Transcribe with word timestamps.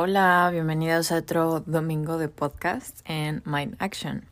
Hola, 0.00 0.48
bienvenidos 0.52 1.10
a 1.10 1.16
otro 1.16 1.58
domingo 1.66 2.18
de 2.18 2.28
podcast 2.28 3.00
en 3.04 3.42
Mind 3.44 3.74
Action. 3.80 4.26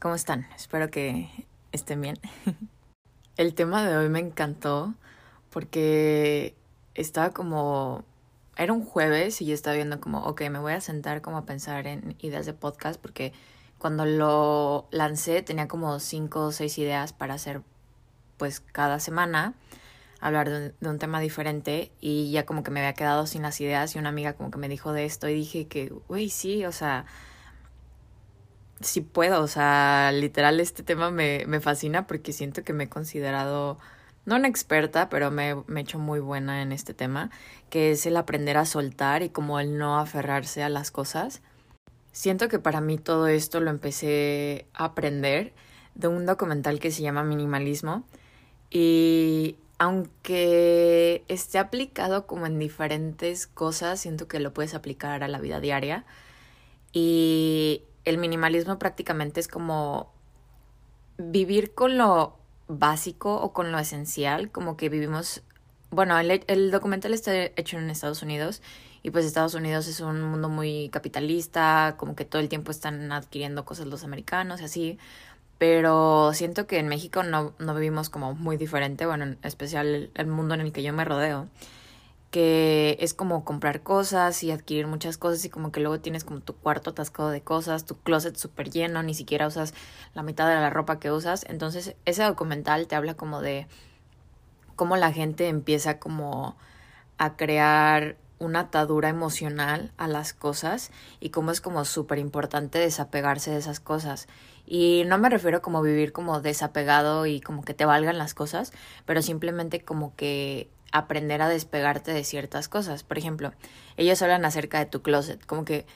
¿Cómo 0.00 0.16
están? 0.16 0.48
Espero 0.56 0.90
que 0.90 1.30
estén 1.70 2.00
bien. 2.00 2.18
El 3.36 3.54
tema 3.54 3.86
de 3.86 3.96
hoy 3.96 4.08
me 4.08 4.18
encantó 4.18 4.92
porque 5.50 6.56
estaba 6.94 7.30
como... 7.30 8.02
Era 8.56 8.72
un 8.72 8.84
jueves 8.84 9.40
y 9.40 9.46
yo 9.46 9.54
estaba 9.54 9.76
viendo 9.76 10.00
como, 10.00 10.18
ok, 10.24 10.50
me 10.50 10.58
voy 10.58 10.72
a 10.72 10.80
sentar 10.80 11.22
como 11.22 11.36
a 11.36 11.46
pensar 11.46 11.86
en 11.86 12.16
ideas 12.18 12.44
de 12.44 12.52
podcast 12.52 13.00
porque 13.00 13.32
cuando 13.78 14.06
lo 14.06 14.88
lancé 14.90 15.42
tenía 15.42 15.68
como 15.68 16.00
cinco 16.00 16.46
o 16.46 16.50
seis 16.50 16.76
ideas 16.76 17.12
para 17.12 17.34
hacer 17.34 17.62
pues 18.36 18.58
cada 18.58 18.98
semana 18.98 19.54
hablar 20.24 20.48
de, 20.48 20.72
un 20.88 20.98
tema 20.98 21.20
diferente 21.20 21.92
y 22.00 22.30
ya 22.30 22.46
como 22.46 22.62
que 22.62 22.70
me 22.70 22.80
había 22.80 22.94
quedado 22.94 23.26
sin 23.26 23.42
las 23.42 23.60
ideas 23.60 23.94
y 23.94 23.98
una 23.98 24.08
amiga 24.08 24.32
como 24.32 24.50
que 24.50 24.58
me 24.58 24.70
dijo 24.70 24.92
de 24.94 25.04
esto 25.04 25.28
y 25.28 25.34
dije 25.34 25.66
que, 25.66 25.92
güey, 26.08 26.30
sí, 26.30 26.64
o 26.64 26.72
sea, 26.72 27.04
sí 28.80 29.02
puedo, 29.02 29.42
o 29.42 29.48
sea, 29.48 30.12
literal 30.12 30.60
este 30.60 30.82
tema 30.82 31.10
me, 31.10 31.44
me 31.46 31.60
fascina 31.60 32.06
porque 32.06 32.32
siento 32.32 32.64
que 32.64 32.72
me 32.72 32.84
he 32.84 32.88
considerado, 32.88 33.78
no 34.24 34.36
una 34.36 34.48
experta, 34.48 35.10
pero 35.10 35.30
me 35.30 35.50
he 35.50 35.80
hecho 35.80 35.98
muy 35.98 36.20
buena 36.20 36.62
en 36.62 36.72
este 36.72 36.94
tema, 36.94 37.30
que 37.68 37.92
es 37.92 38.06
el 38.06 38.16
aprender 38.16 38.56
a 38.56 38.64
soltar 38.64 39.22
y 39.22 39.28
como 39.28 39.60
el 39.60 39.76
no 39.76 39.98
aferrarse 39.98 40.62
a 40.62 40.70
las 40.70 40.90
cosas. 40.90 41.42
Siento 42.12 42.48
que 42.48 42.58
para 42.58 42.80
mí 42.80 42.96
todo 42.96 43.28
esto 43.28 43.60
lo 43.60 43.68
empecé 43.68 44.68
a 44.72 44.86
aprender 44.86 45.52
de 45.94 46.08
un 46.08 46.24
documental 46.24 46.80
que 46.80 46.90
se 46.90 47.02
llama 47.02 47.24
Minimalismo 47.24 48.04
y 48.70 49.58
aunque 49.78 51.24
esté 51.28 51.58
aplicado 51.58 52.26
como 52.26 52.46
en 52.46 52.58
diferentes 52.58 53.46
cosas, 53.46 54.00
siento 54.00 54.28
que 54.28 54.40
lo 54.40 54.54
puedes 54.54 54.74
aplicar 54.74 55.22
a 55.22 55.28
la 55.28 55.40
vida 55.40 55.60
diaria. 55.60 56.04
Y 56.92 57.82
el 58.04 58.18
minimalismo 58.18 58.78
prácticamente 58.78 59.40
es 59.40 59.48
como 59.48 60.12
vivir 61.18 61.74
con 61.74 61.96
lo 61.98 62.36
básico 62.68 63.34
o 63.36 63.52
con 63.52 63.72
lo 63.72 63.78
esencial, 63.78 64.50
como 64.50 64.76
que 64.76 64.88
vivimos, 64.88 65.42
bueno, 65.90 66.18
el, 66.18 66.70
documental 66.70 67.14
está 67.14 67.34
hecho 67.34 67.78
en 67.78 67.90
Estados 67.90 68.22
Unidos 68.22 68.62
y 69.02 69.10
pues 69.10 69.26
Estados 69.26 69.54
Unidos 69.54 69.86
es 69.86 70.00
un 70.00 70.22
mundo 70.22 70.48
muy 70.48 70.88
capitalista, 70.88 71.96
como 71.98 72.16
que 72.16 72.24
todo 72.24 72.40
el 72.40 72.48
tiempo 72.48 72.70
están 72.70 73.12
adquiriendo 73.12 73.64
cosas 73.64 73.86
los 73.86 74.02
americanos 74.02 74.60
y 74.60 74.64
así, 74.64 74.98
pero 75.66 76.34
siento 76.34 76.66
que 76.66 76.78
en 76.78 76.88
México 76.88 77.22
no, 77.22 77.54
no 77.58 77.74
vivimos 77.74 78.10
como 78.10 78.34
muy 78.34 78.58
diferente, 78.58 79.06
bueno, 79.06 79.24
en 79.24 79.38
especial 79.42 80.10
el 80.14 80.26
mundo 80.26 80.52
en 80.52 80.60
el 80.60 80.72
que 80.72 80.82
yo 80.82 80.92
me 80.92 81.06
rodeo, 81.06 81.48
que 82.30 82.98
es 83.00 83.14
como 83.14 83.46
comprar 83.46 83.82
cosas 83.82 84.42
y 84.42 84.50
adquirir 84.50 84.86
muchas 84.86 85.16
cosas 85.16 85.42
y 85.42 85.48
como 85.48 85.72
que 85.72 85.80
luego 85.80 86.00
tienes 86.00 86.22
como 86.22 86.40
tu 86.40 86.54
cuarto 86.54 86.90
atascado 86.90 87.30
de 87.30 87.40
cosas, 87.40 87.86
tu 87.86 87.96
closet 87.96 88.36
súper 88.36 88.68
lleno, 88.68 89.02
ni 89.02 89.14
siquiera 89.14 89.46
usas 89.46 89.72
la 90.12 90.22
mitad 90.22 90.46
de 90.46 90.54
la 90.56 90.68
ropa 90.68 91.00
que 91.00 91.10
usas. 91.10 91.46
Entonces 91.48 91.96
ese 92.04 92.24
documental 92.24 92.86
te 92.86 92.94
habla 92.94 93.14
como 93.14 93.40
de 93.40 93.66
cómo 94.76 94.98
la 94.98 95.12
gente 95.12 95.48
empieza 95.48 95.98
como 95.98 96.58
a 97.16 97.36
crear 97.36 98.18
una 98.38 98.60
atadura 98.60 99.08
emocional 99.08 99.92
a 99.96 100.08
las 100.08 100.34
cosas 100.34 100.90
y 101.20 101.30
cómo 101.30 101.52
es 101.52 101.62
como 101.62 101.86
súper 101.86 102.18
importante 102.18 102.78
desapegarse 102.78 103.50
de 103.50 103.56
esas 103.56 103.80
cosas. 103.80 104.28
Y 104.66 105.04
no 105.06 105.18
me 105.18 105.28
refiero 105.28 105.60
como 105.62 105.82
vivir 105.82 106.12
como 106.12 106.40
desapegado 106.40 107.26
y 107.26 107.40
como 107.40 107.64
que 107.64 107.74
te 107.74 107.84
valgan 107.84 108.18
las 108.18 108.34
cosas, 108.34 108.72
pero 109.04 109.22
simplemente 109.22 109.80
como 109.80 110.14
que 110.16 110.68
aprender 110.92 111.42
a 111.42 111.48
despegarte 111.48 112.12
de 112.12 112.24
ciertas 112.24 112.68
cosas. 112.68 113.02
Por 113.02 113.18
ejemplo, 113.18 113.52
ellos 113.96 114.22
hablan 114.22 114.44
acerca 114.44 114.78
de 114.78 114.86
tu 114.86 115.02
closet, 115.02 115.44
como 115.44 115.64
que 115.64 115.86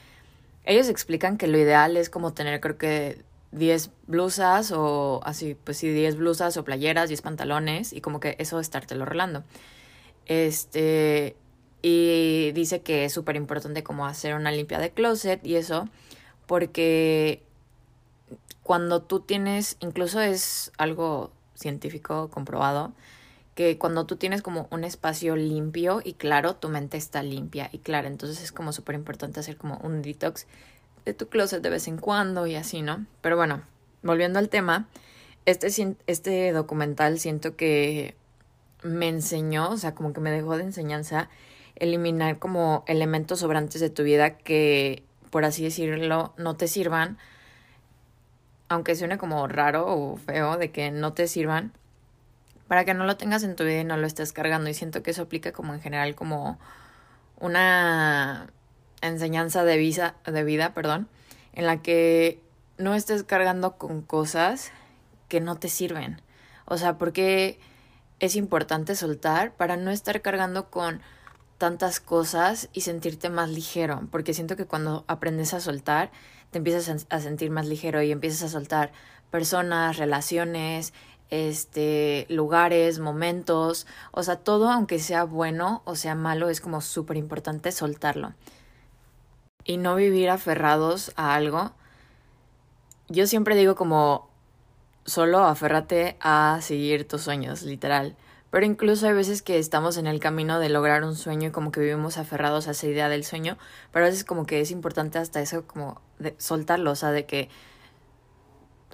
ellos 0.65 0.89
explican 0.89 1.37
que 1.37 1.47
lo 1.47 1.57
ideal 1.57 1.97
es 1.97 2.09
como 2.09 2.33
tener 2.33 2.59
creo 2.59 2.77
que 2.77 3.23
10 3.51 3.91
blusas 4.07 4.71
o 4.71 5.21
así, 5.23 5.55
pues 5.55 5.77
sí, 5.77 5.89
10 5.89 6.17
blusas 6.17 6.57
o 6.57 6.63
playeras, 6.63 7.09
10 7.09 7.21
pantalones 7.21 7.93
y 7.93 8.01
como 8.01 8.19
que 8.19 8.35
eso 8.39 8.59
estártelo 8.59 9.05
rolando. 9.05 9.43
Este, 10.25 11.35
y 11.81 12.51
dice 12.53 12.81
que 12.81 13.05
es 13.05 13.13
súper 13.13 13.35
importante 13.35 13.83
como 13.83 14.05
hacer 14.05 14.35
una 14.35 14.51
limpia 14.51 14.79
de 14.79 14.91
closet 14.91 15.43
y 15.45 15.55
eso, 15.55 15.87
porque 16.45 17.41
cuando 18.69 19.01
tú 19.01 19.21
tienes, 19.21 19.77
incluso 19.79 20.21
es 20.21 20.71
algo 20.77 21.31
científico 21.55 22.29
comprobado, 22.29 22.93
que 23.55 23.79
cuando 23.79 24.05
tú 24.05 24.15
tienes 24.15 24.43
como 24.43 24.67
un 24.69 24.83
espacio 24.83 25.35
limpio 25.35 26.01
y 26.03 26.13
claro, 26.13 26.55
tu 26.55 26.69
mente 26.69 26.95
está 26.95 27.23
limpia 27.23 27.71
y 27.71 27.79
clara. 27.79 28.07
Entonces 28.07 28.43
es 28.43 28.51
como 28.51 28.71
súper 28.71 28.93
importante 28.93 29.39
hacer 29.39 29.57
como 29.57 29.77
un 29.77 30.03
detox 30.03 30.45
de 31.03 31.15
tu 31.15 31.29
closet 31.29 31.63
de 31.63 31.71
vez 31.71 31.87
en 31.87 31.97
cuando 31.97 32.45
y 32.45 32.53
así, 32.53 32.83
¿no? 32.83 33.07
Pero 33.21 33.37
bueno, 33.37 33.63
volviendo 34.03 34.37
al 34.37 34.49
tema, 34.49 34.87
este, 35.47 35.95
este 36.05 36.51
documental 36.51 37.17
siento 37.17 37.55
que 37.55 38.13
me 38.83 39.09
enseñó, 39.09 39.71
o 39.71 39.77
sea, 39.77 39.95
como 39.95 40.13
que 40.13 40.21
me 40.21 40.29
dejó 40.29 40.57
de 40.57 40.65
enseñanza 40.65 41.27
eliminar 41.73 42.37
como 42.37 42.83
elementos 42.85 43.39
sobrantes 43.39 43.81
de 43.81 43.89
tu 43.89 44.03
vida 44.03 44.37
que, 44.37 45.01
por 45.31 45.43
así 45.43 45.63
decirlo, 45.63 46.35
no 46.37 46.55
te 46.55 46.67
sirvan 46.67 47.17
aunque 48.69 48.95
suene 48.95 49.17
como 49.17 49.47
raro 49.47 49.85
o 49.87 50.15
feo 50.15 50.57
de 50.57 50.71
que 50.71 50.91
no 50.91 51.13
te 51.13 51.27
sirvan, 51.27 51.73
para 52.67 52.85
que 52.85 52.93
no 52.93 53.05
lo 53.05 53.17
tengas 53.17 53.43
en 53.43 53.55
tu 53.55 53.63
vida 53.63 53.79
y 53.79 53.83
no 53.83 53.97
lo 53.97 54.05
estés 54.05 54.31
cargando. 54.31 54.69
Y 54.69 54.75
siento 54.75 55.01
que 55.01 55.11
eso 55.11 55.23
aplica 55.23 55.51
como 55.51 55.73
en 55.73 55.81
general 55.81 56.15
como 56.15 56.59
una 57.39 58.51
enseñanza 59.01 59.63
de, 59.63 59.77
visa, 59.77 60.15
de 60.25 60.43
vida, 60.43 60.73
perdón, 60.73 61.09
en 61.53 61.65
la 61.65 61.81
que 61.81 62.41
no 62.77 62.93
estés 62.93 63.23
cargando 63.23 63.77
con 63.77 64.03
cosas 64.03 64.71
que 65.27 65.41
no 65.41 65.57
te 65.57 65.67
sirven. 65.67 66.21
O 66.65 66.77
sea, 66.77 66.97
porque 66.97 67.59
es 68.19 68.35
importante 68.35 68.95
soltar 68.95 69.53
para 69.53 69.75
no 69.75 69.89
estar 69.89 70.21
cargando 70.21 70.69
con 70.69 71.01
tantas 71.57 71.99
cosas 71.99 72.69
y 72.71 72.81
sentirte 72.81 73.29
más 73.29 73.49
ligero, 73.49 74.07
porque 74.11 74.33
siento 74.33 74.55
que 74.55 74.65
cuando 74.65 75.03
aprendes 75.07 75.53
a 75.53 75.59
soltar, 75.59 76.11
te 76.51 76.57
empiezas 76.57 77.05
a 77.09 77.19
sentir 77.19 77.51
más 77.51 77.67
ligero 77.67 78.01
y 78.01 78.11
empiezas 78.11 78.43
a 78.43 78.49
soltar 78.49 78.91
personas, 79.29 79.97
relaciones, 79.97 80.93
este, 81.29 82.25
lugares, 82.29 82.99
momentos, 82.99 83.85
o 84.11 84.23
sea, 84.23 84.37
todo 84.37 84.71
aunque 84.71 84.99
sea 84.99 85.23
bueno 85.23 85.83
o 85.85 85.95
sea 85.95 86.15
malo, 86.15 86.49
es 86.49 86.61
como 86.61 86.81
súper 86.81 87.17
importante 87.17 87.71
soltarlo. 87.71 88.33
Y 89.63 89.77
no 89.77 89.95
vivir 89.95 90.29
aferrados 90.29 91.11
a 91.15 91.35
algo. 91.35 91.71
Yo 93.07 93.27
siempre 93.27 93.55
digo 93.55 93.75
como, 93.75 94.29
solo 95.05 95.39
aférrate 95.39 96.17
a 96.19 96.59
seguir 96.61 97.07
tus 97.07 97.21
sueños, 97.21 97.61
literal. 97.63 98.15
Pero 98.51 98.65
incluso 98.65 99.07
hay 99.07 99.13
veces 99.13 99.41
que 99.41 99.59
estamos 99.59 99.97
en 99.97 100.07
el 100.07 100.19
camino 100.19 100.59
de 100.59 100.69
lograr 100.69 101.03
un 101.03 101.15
sueño 101.15 101.49
y 101.49 101.51
como 101.51 101.71
que 101.71 101.81
vivimos 101.81 102.17
aferrados 102.17 102.67
a 102.67 102.71
esa 102.71 102.87
idea 102.87 103.07
del 103.09 103.23
sueño, 103.23 103.57
pero 103.91 104.05
a 104.05 104.09
veces 104.09 104.23
como 104.23 104.45
que 104.45 104.61
es 104.61 104.71
importante 104.71 105.19
hasta 105.19 105.39
eso 105.41 105.67
como 105.67 106.01
de 106.17 106.35
soltarlo, 106.39 106.91
o 106.91 106.95
sea, 106.95 107.11
de 107.11 107.25
que, 107.25 107.49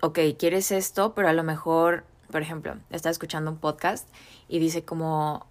ok, 0.01 0.19
quieres 0.37 0.71
esto, 0.71 1.13
pero 1.15 1.29
a 1.29 1.33
lo 1.33 1.43
mejor, 1.43 2.05
por 2.31 2.41
ejemplo, 2.41 2.77
está 2.89 3.09
escuchando 3.09 3.49
un 3.51 3.57
podcast 3.57 4.09
y 4.49 4.59
dice 4.59 4.83
como, 4.83 5.47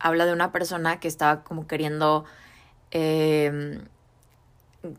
habla 0.00 0.26
de 0.26 0.32
una 0.32 0.50
persona 0.50 0.98
que 0.98 1.08
estaba 1.08 1.44
como 1.44 1.68
queriendo 1.68 2.24
eh, 2.90 3.80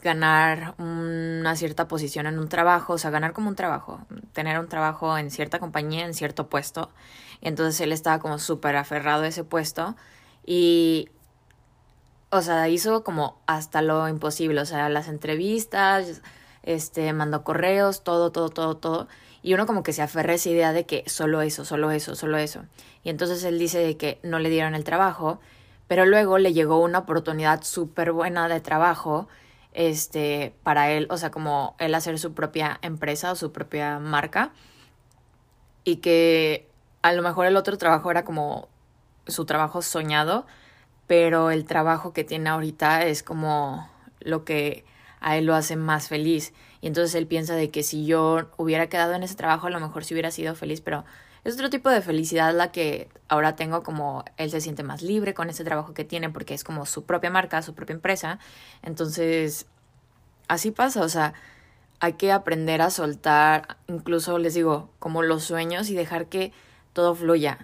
ganar 0.02 0.76
una 0.78 1.56
cierta 1.56 1.88
posición 1.88 2.26
en 2.26 2.40
un 2.40 2.50
trabajo, 2.50 2.94
o 2.94 2.98
sea, 2.98 3.12
ganar 3.12 3.34
como 3.34 3.50
un 3.50 3.56
trabajo, 3.56 4.00
tener 4.34 4.60
un 4.60 4.68
trabajo 4.68 5.18
en 5.18 5.32
cierta 5.32 5.60
compañía, 5.60 6.06
en 6.06 6.14
cierto 6.14 6.48
puesto. 6.50 6.92
Entonces 7.42 7.80
él 7.82 7.92
estaba 7.92 8.20
como 8.20 8.40
súper 8.40 8.76
aferrado 8.76 9.24
a 9.24 9.28
ese 9.28 9.44
puesto 9.44 9.96
y, 10.46 11.10
o 12.30 12.42
sea, 12.42 12.68
hizo 12.70 13.04
como 13.04 13.40
hasta 13.48 13.82
lo 13.82 14.08
imposible, 14.08 14.62
o 14.62 14.66
sea, 14.66 14.90
las 14.90 15.08
entrevistas, 15.08 16.22
este, 16.64 17.14
mandó 17.14 17.44
correos, 17.44 18.04
todo, 18.04 18.32
todo, 18.32 18.50
todo, 18.50 18.78
todo. 18.78 19.08
Y 19.44 19.54
uno 19.54 19.66
como 19.66 19.84
que 19.84 19.94
se 19.94 20.02
aferra 20.02 20.34
a 20.34 20.36
esa 20.36 20.50
idea 20.50 20.74
de 20.74 20.86
que 20.86 21.04
solo 21.08 21.42
eso, 21.42 21.64
solo 21.64 21.92
eso, 21.92 22.16
solo 22.16 22.38
eso. 22.38 22.66
Y 23.04 23.10
entonces 23.10 23.44
él 23.44 23.60
dice 23.60 23.80
de 23.80 23.98
que 23.98 24.20
no 24.24 24.40
le 24.40 24.50
dieron 24.50 24.76
el 24.76 24.84
trabajo, 24.84 25.40
pero 25.88 26.06
luego 26.06 26.38
le 26.38 26.54
llegó 26.54 26.80
una 26.80 27.00
oportunidad 27.00 27.64
súper 27.64 28.12
buena 28.12 28.48
de 28.50 28.60
trabajo 28.60 29.28
este, 29.74 30.54
para 30.64 30.92
él, 30.92 31.08
o 31.10 31.18
sea, 31.18 31.32
como 31.32 31.76
él 31.80 31.96
hacer 31.96 32.20
su 32.20 32.34
propia 32.34 32.80
empresa 32.82 33.32
o 33.32 33.36
su 33.36 33.52
propia 33.52 34.00
marca 34.00 34.52
y 35.84 35.98
que 35.98 36.68
a 37.02 37.14
lo 37.14 37.22
mejor 37.22 37.46
el 37.46 37.58
otro 37.58 37.78
trabajo 37.78 38.12
era 38.12 38.24
como 38.26 38.70
su 39.28 39.46
trabajo 39.46 39.82
soñado, 39.82 40.46
pero 41.08 41.52
el 41.52 41.66
trabajo 41.66 42.14
que 42.14 42.24
tiene 42.24 42.50
ahorita 42.50 43.06
es 43.06 43.24
como 43.24 43.90
lo 44.20 44.44
que 44.44 44.86
a 45.20 45.38
él 45.38 45.46
lo 45.46 45.56
hace 45.56 45.76
más 45.76 46.08
feliz. 46.08 46.54
Y 46.82 46.88
entonces 46.88 47.16
él 47.16 47.28
piensa 47.28 47.56
de 47.56 47.70
que 47.72 47.84
si 47.84 48.06
yo 48.06 48.50
hubiera 48.58 48.88
quedado 48.88 49.14
en 49.14 49.24
ese 49.24 49.36
trabajo, 49.36 49.68
a 49.68 49.70
lo 49.70 49.80
mejor 49.80 50.04
sí 50.04 50.14
hubiera 50.14 50.32
sido 50.32 50.56
feliz, 50.56 50.82
pero 50.82 51.06
es 51.44 51.54
otro 51.56 51.70
tipo 51.70 51.90
de 51.90 52.02
felicidad 52.02 52.54
la 52.54 52.72
que 52.72 53.10
ahora 53.30 53.56
tengo 53.56 53.84
como 53.84 54.26
él 54.38 54.52
se 54.52 54.62
siente 54.62 54.84
más 54.84 55.02
libre 55.02 55.34
con 55.34 55.50
ese 55.50 55.64
trabajo 55.64 55.94
que 55.94 56.04
tiene 56.04 56.30
porque 56.30 56.54
es 56.54 56.64
como 56.64 56.86
su 56.86 57.06
propia 57.06 57.30
marca, 57.30 57.62
su 57.62 57.74
propia 57.74 57.94
empresa. 57.94 58.40
Entonces, 58.84 59.66
así 60.48 60.72
pasa, 60.72 61.02
o 61.02 61.10
sea, 61.10 61.34
hay 62.00 62.14
que 62.14 62.32
aprender 62.32 62.82
a 62.82 62.90
soltar, 62.90 63.78
incluso 63.88 64.38
les 64.38 64.54
digo, 64.54 64.90
como 65.00 65.24
los 65.24 65.44
sueños 65.44 65.90
y 65.90 65.96
dejar 65.96 66.28
que 66.28 66.52
todo 66.98 67.14
fluya, 67.14 67.60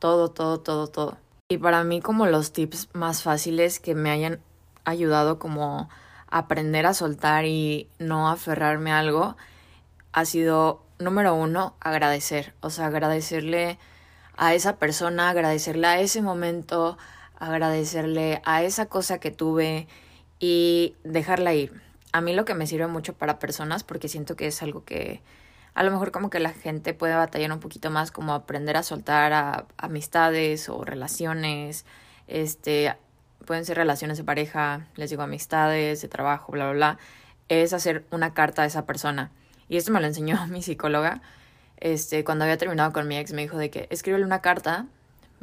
todo, 0.00 0.32
todo, 0.32 0.58
todo, 0.58 0.88
todo. 0.88 1.16
Y 1.48 1.58
para 1.58 1.84
mí 1.84 2.00
como 2.00 2.26
los 2.26 2.52
tips 2.52 2.88
más 2.94 3.22
fáciles 3.22 3.78
que 3.78 3.94
me 3.94 4.10
hayan 4.10 4.40
ayudado 4.84 5.38
como 5.38 5.88
aprender 6.26 6.86
a 6.86 6.92
soltar 6.92 7.44
y 7.44 7.88
no 8.00 8.28
aferrarme 8.28 8.90
a 8.90 8.98
algo 8.98 9.36
ha 10.10 10.24
sido 10.24 10.82
número 10.98 11.32
uno, 11.32 11.76
agradecer. 11.78 12.54
O 12.60 12.70
sea, 12.70 12.86
agradecerle 12.86 13.78
a 14.36 14.52
esa 14.52 14.78
persona, 14.78 15.30
agradecerle 15.30 15.86
a 15.86 16.00
ese 16.00 16.20
momento, 16.20 16.98
agradecerle 17.38 18.42
a 18.44 18.64
esa 18.64 18.86
cosa 18.86 19.20
que 19.20 19.30
tuve 19.30 19.86
y 20.40 20.96
dejarla 21.04 21.54
ir. 21.54 21.80
A 22.10 22.20
mí 22.20 22.34
lo 22.34 22.44
que 22.44 22.54
me 22.54 22.66
sirve 22.66 22.88
mucho 22.88 23.12
para 23.12 23.38
personas, 23.38 23.84
porque 23.84 24.08
siento 24.08 24.34
que 24.34 24.48
es 24.48 24.60
algo 24.60 24.84
que 24.84 25.22
a 25.74 25.82
lo 25.82 25.90
mejor 25.90 26.10
como 26.12 26.30
que 26.30 26.38
la 26.38 26.52
gente 26.52 26.94
puede 26.94 27.14
batallar 27.14 27.52
un 27.52 27.60
poquito 27.60 27.90
más, 27.90 28.10
como 28.10 28.34
aprender 28.34 28.76
a 28.76 28.82
soltar 28.82 29.66
amistades 29.78 30.68
o 30.68 30.84
relaciones, 30.84 31.86
este, 32.28 32.94
pueden 33.46 33.64
ser 33.64 33.76
relaciones 33.76 34.18
de 34.18 34.24
pareja, 34.24 34.86
les 34.96 35.10
digo 35.10 35.22
amistades, 35.22 36.02
de 36.02 36.08
trabajo, 36.08 36.52
bla, 36.52 36.64
bla, 36.64 36.72
bla, 36.72 36.98
es 37.48 37.72
hacer 37.72 38.04
una 38.10 38.34
carta 38.34 38.62
a 38.62 38.66
esa 38.66 38.86
persona. 38.86 39.30
Y 39.68 39.76
esto 39.76 39.92
me 39.92 40.00
lo 40.00 40.06
enseñó 40.06 40.46
mi 40.48 40.62
psicóloga, 40.62 41.22
este, 41.78 42.22
cuando 42.22 42.44
había 42.44 42.58
terminado 42.58 42.92
con 42.92 43.08
mi 43.08 43.16
ex, 43.16 43.32
me 43.32 43.42
dijo 43.42 43.56
de 43.56 43.70
que 43.70 43.88
escríbele 43.90 44.24
una 44.24 44.40
carta, 44.40 44.86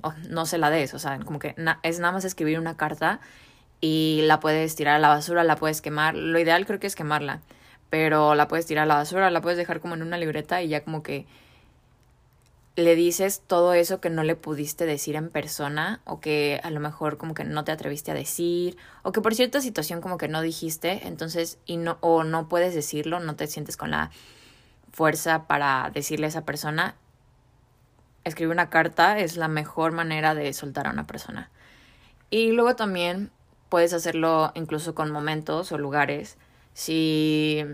o 0.02 0.14
no 0.30 0.46
se 0.46 0.58
la 0.58 0.70
des, 0.70 0.94
o 0.94 1.00
sea, 1.00 1.20
como 1.20 1.40
que 1.40 1.56
es 1.84 2.00
nada 2.00 2.14
más 2.14 2.24
escribir 2.24 2.60
una 2.60 2.78
carta 2.78 3.20
y 3.82 4.22
la 4.24 4.40
puedes 4.40 4.76
tirar 4.76 4.96
a 4.96 5.00
la 5.00 5.10
basura, 5.10 5.44
la 5.44 5.58
puedes 5.58 5.82
quemar, 5.82 6.16
lo 6.16 6.40
ideal 6.40 6.66
creo 6.66 6.80
que 6.80 6.88
es 6.88 6.96
quemarla, 6.96 7.42
pero 7.90 8.36
la 8.36 8.48
puedes 8.48 8.66
tirar 8.66 8.84
a 8.84 8.88
la 8.88 8.96
basura, 8.96 9.30
la 9.32 9.42
puedes 9.42 9.58
dejar 9.58 9.80
como 9.80 9.96
en 9.96 10.02
una 10.02 10.18
libreta 10.18 10.62
y 10.62 10.70
ya 10.70 10.84
como 10.84 11.04
que 11.04 11.26
le 12.76 12.96
dices 12.96 13.42
todo 13.46 13.74
eso 13.74 14.00
que 14.00 14.10
no 14.10 14.24
le 14.24 14.36
pudiste 14.36 14.86
decir 14.86 15.16
en 15.16 15.30
persona 15.30 16.02
o 16.06 16.20
que 16.20 16.62
a 16.64 16.70
lo 16.70 16.80
mejor 16.80 17.18
como 17.18 17.34
que 17.34 17.44
no 17.44 17.64
te 17.64 17.72
atreviste 17.72 18.12
a 18.12 18.14
decir 18.14 18.78
o 19.04 19.12
que 19.12 19.22
por 19.22 19.36
cierta 19.36 19.60
situación 19.60 20.02
como 20.02 20.18
que 20.18 20.28
no 20.28 20.42
dijiste, 20.42 21.08
entonces 21.08 21.58
y 21.66 21.78
no 21.78 21.98
o 22.02 22.24
no 22.24 22.48
puedes 22.48 22.74
decirlo, 22.74 23.20
no 23.20 23.36
te 23.36 23.48
sientes 23.48 23.76
con 23.76 23.92
la 23.92 24.12
fuerza 24.92 25.48
para 25.48 25.92
decirle 25.94 26.28
a 26.28 26.30
esa 26.30 26.46
persona. 26.46 26.96
Escribir 28.24 28.52
una 28.52 28.70
carta 28.70 29.20
es 29.20 29.38
la 29.38 29.48
mejor 29.48 29.92
manera 29.92 30.36
de 30.36 30.52
soltar 30.54 30.88
a 30.88 30.92
una 30.92 31.08
persona. 31.08 31.50
Y 32.30 32.52
luego 32.52 32.76
también 32.76 33.32
puedes 33.70 33.94
hacerlo 33.94 34.52
incluso 34.56 34.96
con 34.96 35.12
momentos 35.12 35.72
o 35.72 35.78
lugares. 35.78 36.38
Si 36.80 37.66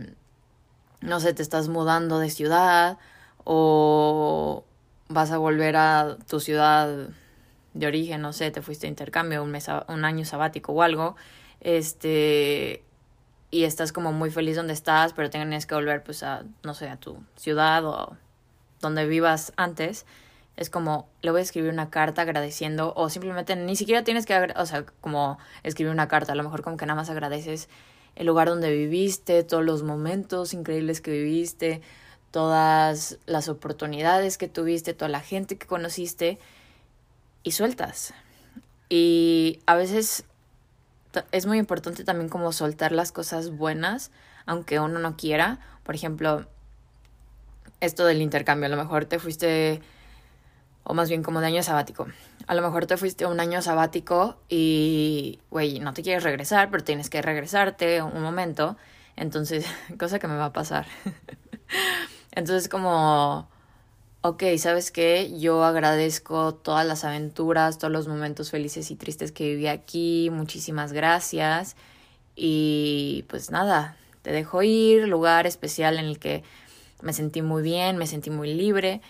no 0.99 1.19
sé, 1.19 1.31
te 1.35 1.43
estás 1.43 1.69
mudando 1.69 2.17
de 2.17 2.31
ciudad 2.31 2.97
o 3.43 4.63
vas 5.09 5.29
a 5.29 5.37
volver 5.37 5.75
a 5.75 6.17
tu 6.27 6.39
ciudad 6.39 7.09
de 7.75 7.85
origen, 7.85 8.21
no 8.21 8.33
sé, 8.33 8.49
te 8.49 8.63
fuiste 8.63 8.87
a 8.87 8.89
intercambio, 8.89 9.43
un, 9.43 9.51
mes, 9.51 9.67
un 9.89 10.05
año 10.05 10.25
sabático 10.25 10.71
o 10.71 10.81
algo, 10.81 11.15
este, 11.61 12.83
y 13.51 13.65
estás 13.65 13.91
como 13.91 14.11
muy 14.11 14.31
feliz 14.31 14.55
donde 14.55 14.73
estás, 14.73 15.13
pero 15.13 15.29
tienes 15.29 15.67
que 15.67 15.75
volver 15.75 16.03
pues 16.03 16.23
a, 16.23 16.41
no 16.63 16.73
sé, 16.73 16.89
a 16.89 16.97
tu 16.97 17.23
ciudad 17.35 17.85
o 17.85 18.17
donde 18.81 19.05
vivas 19.05 19.53
antes, 19.55 20.07
es 20.57 20.71
como, 20.71 21.07
le 21.21 21.29
voy 21.29 21.41
a 21.41 21.43
escribir 21.43 21.69
una 21.69 21.91
carta 21.91 22.23
agradeciendo 22.23 22.91
o 22.95 23.11
simplemente 23.11 23.55
ni 23.55 23.75
siquiera 23.75 24.03
tienes 24.03 24.25
que, 24.25 24.51
o 24.55 24.65
sea, 24.65 24.83
como 24.99 25.37
escribir 25.61 25.93
una 25.93 26.07
carta, 26.07 26.31
a 26.31 26.35
lo 26.35 26.41
mejor 26.41 26.63
como 26.63 26.75
que 26.75 26.87
nada 26.87 26.99
más 26.99 27.11
agradeces 27.11 27.69
el 28.15 28.27
lugar 28.27 28.47
donde 28.47 28.71
viviste, 28.71 29.43
todos 29.43 29.63
los 29.63 29.83
momentos 29.83 30.53
increíbles 30.53 31.01
que 31.01 31.11
viviste, 31.11 31.81
todas 32.31 33.17
las 33.25 33.47
oportunidades 33.49 34.37
que 34.37 34.47
tuviste, 34.47 34.93
toda 34.93 35.09
la 35.09 35.21
gente 35.21 35.57
que 35.57 35.67
conociste 35.67 36.39
y 37.43 37.51
sueltas. 37.51 38.13
Y 38.89 39.59
a 39.65 39.75
veces 39.75 40.25
es 41.31 41.45
muy 41.45 41.57
importante 41.57 42.03
también 42.03 42.29
como 42.29 42.51
soltar 42.51 42.91
las 42.91 43.11
cosas 43.11 43.51
buenas, 43.51 44.11
aunque 44.45 44.79
uno 44.79 44.99
no 44.99 45.15
quiera. 45.15 45.59
Por 45.83 45.95
ejemplo, 45.95 46.45
esto 47.79 48.05
del 48.05 48.21
intercambio, 48.21 48.67
a 48.67 48.69
lo 48.69 48.77
mejor 48.77 49.05
te 49.05 49.19
fuiste, 49.19 49.81
o 50.85 50.93
más 50.93 51.09
bien 51.09 51.23
como 51.23 51.41
de 51.41 51.47
año 51.47 51.63
sabático. 51.63 52.07
A 52.47 52.55
lo 52.55 52.61
mejor 52.61 52.85
te 52.85 52.95
fuiste 52.95 53.25
un 53.25 53.39
año 53.39 53.61
sabático 53.61 54.37
y, 54.47 55.39
güey, 55.49 55.79
no 55.79 55.93
te 55.93 56.03
quieres 56.03 56.23
regresar, 56.23 56.69
pero 56.69 56.83
tienes 56.83 57.09
que 57.09 57.21
regresarte 57.21 58.01
un 58.01 58.21
momento. 58.21 58.77
Entonces, 59.15 59.65
cosa 59.99 60.19
que 60.19 60.27
me 60.27 60.37
va 60.37 60.45
a 60.45 60.53
pasar. 60.53 60.85
Entonces 62.31 62.69
como, 62.69 63.47
ok, 64.21 64.43
¿sabes 64.57 64.91
qué? 64.91 65.39
Yo 65.39 65.63
agradezco 65.63 66.53
todas 66.53 66.85
las 66.85 67.03
aventuras, 67.03 67.79
todos 67.79 67.91
los 67.91 68.07
momentos 68.07 68.51
felices 68.51 68.91
y 68.91 68.95
tristes 68.95 69.31
que 69.31 69.45
viví 69.49 69.67
aquí, 69.67 70.29
muchísimas 70.31 70.93
gracias. 70.93 71.75
Y 72.35 73.25
pues 73.27 73.49
nada, 73.49 73.97
te 74.21 74.31
dejo 74.31 74.61
ir, 74.61 75.07
lugar 75.07 75.47
especial 75.47 75.97
en 75.97 76.05
el 76.05 76.19
que 76.19 76.43
me 77.01 77.13
sentí 77.13 77.41
muy 77.41 77.63
bien, 77.63 77.97
me 77.97 78.05
sentí 78.05 78.29
muy 78.29 78.53
libre, 78.53 79.01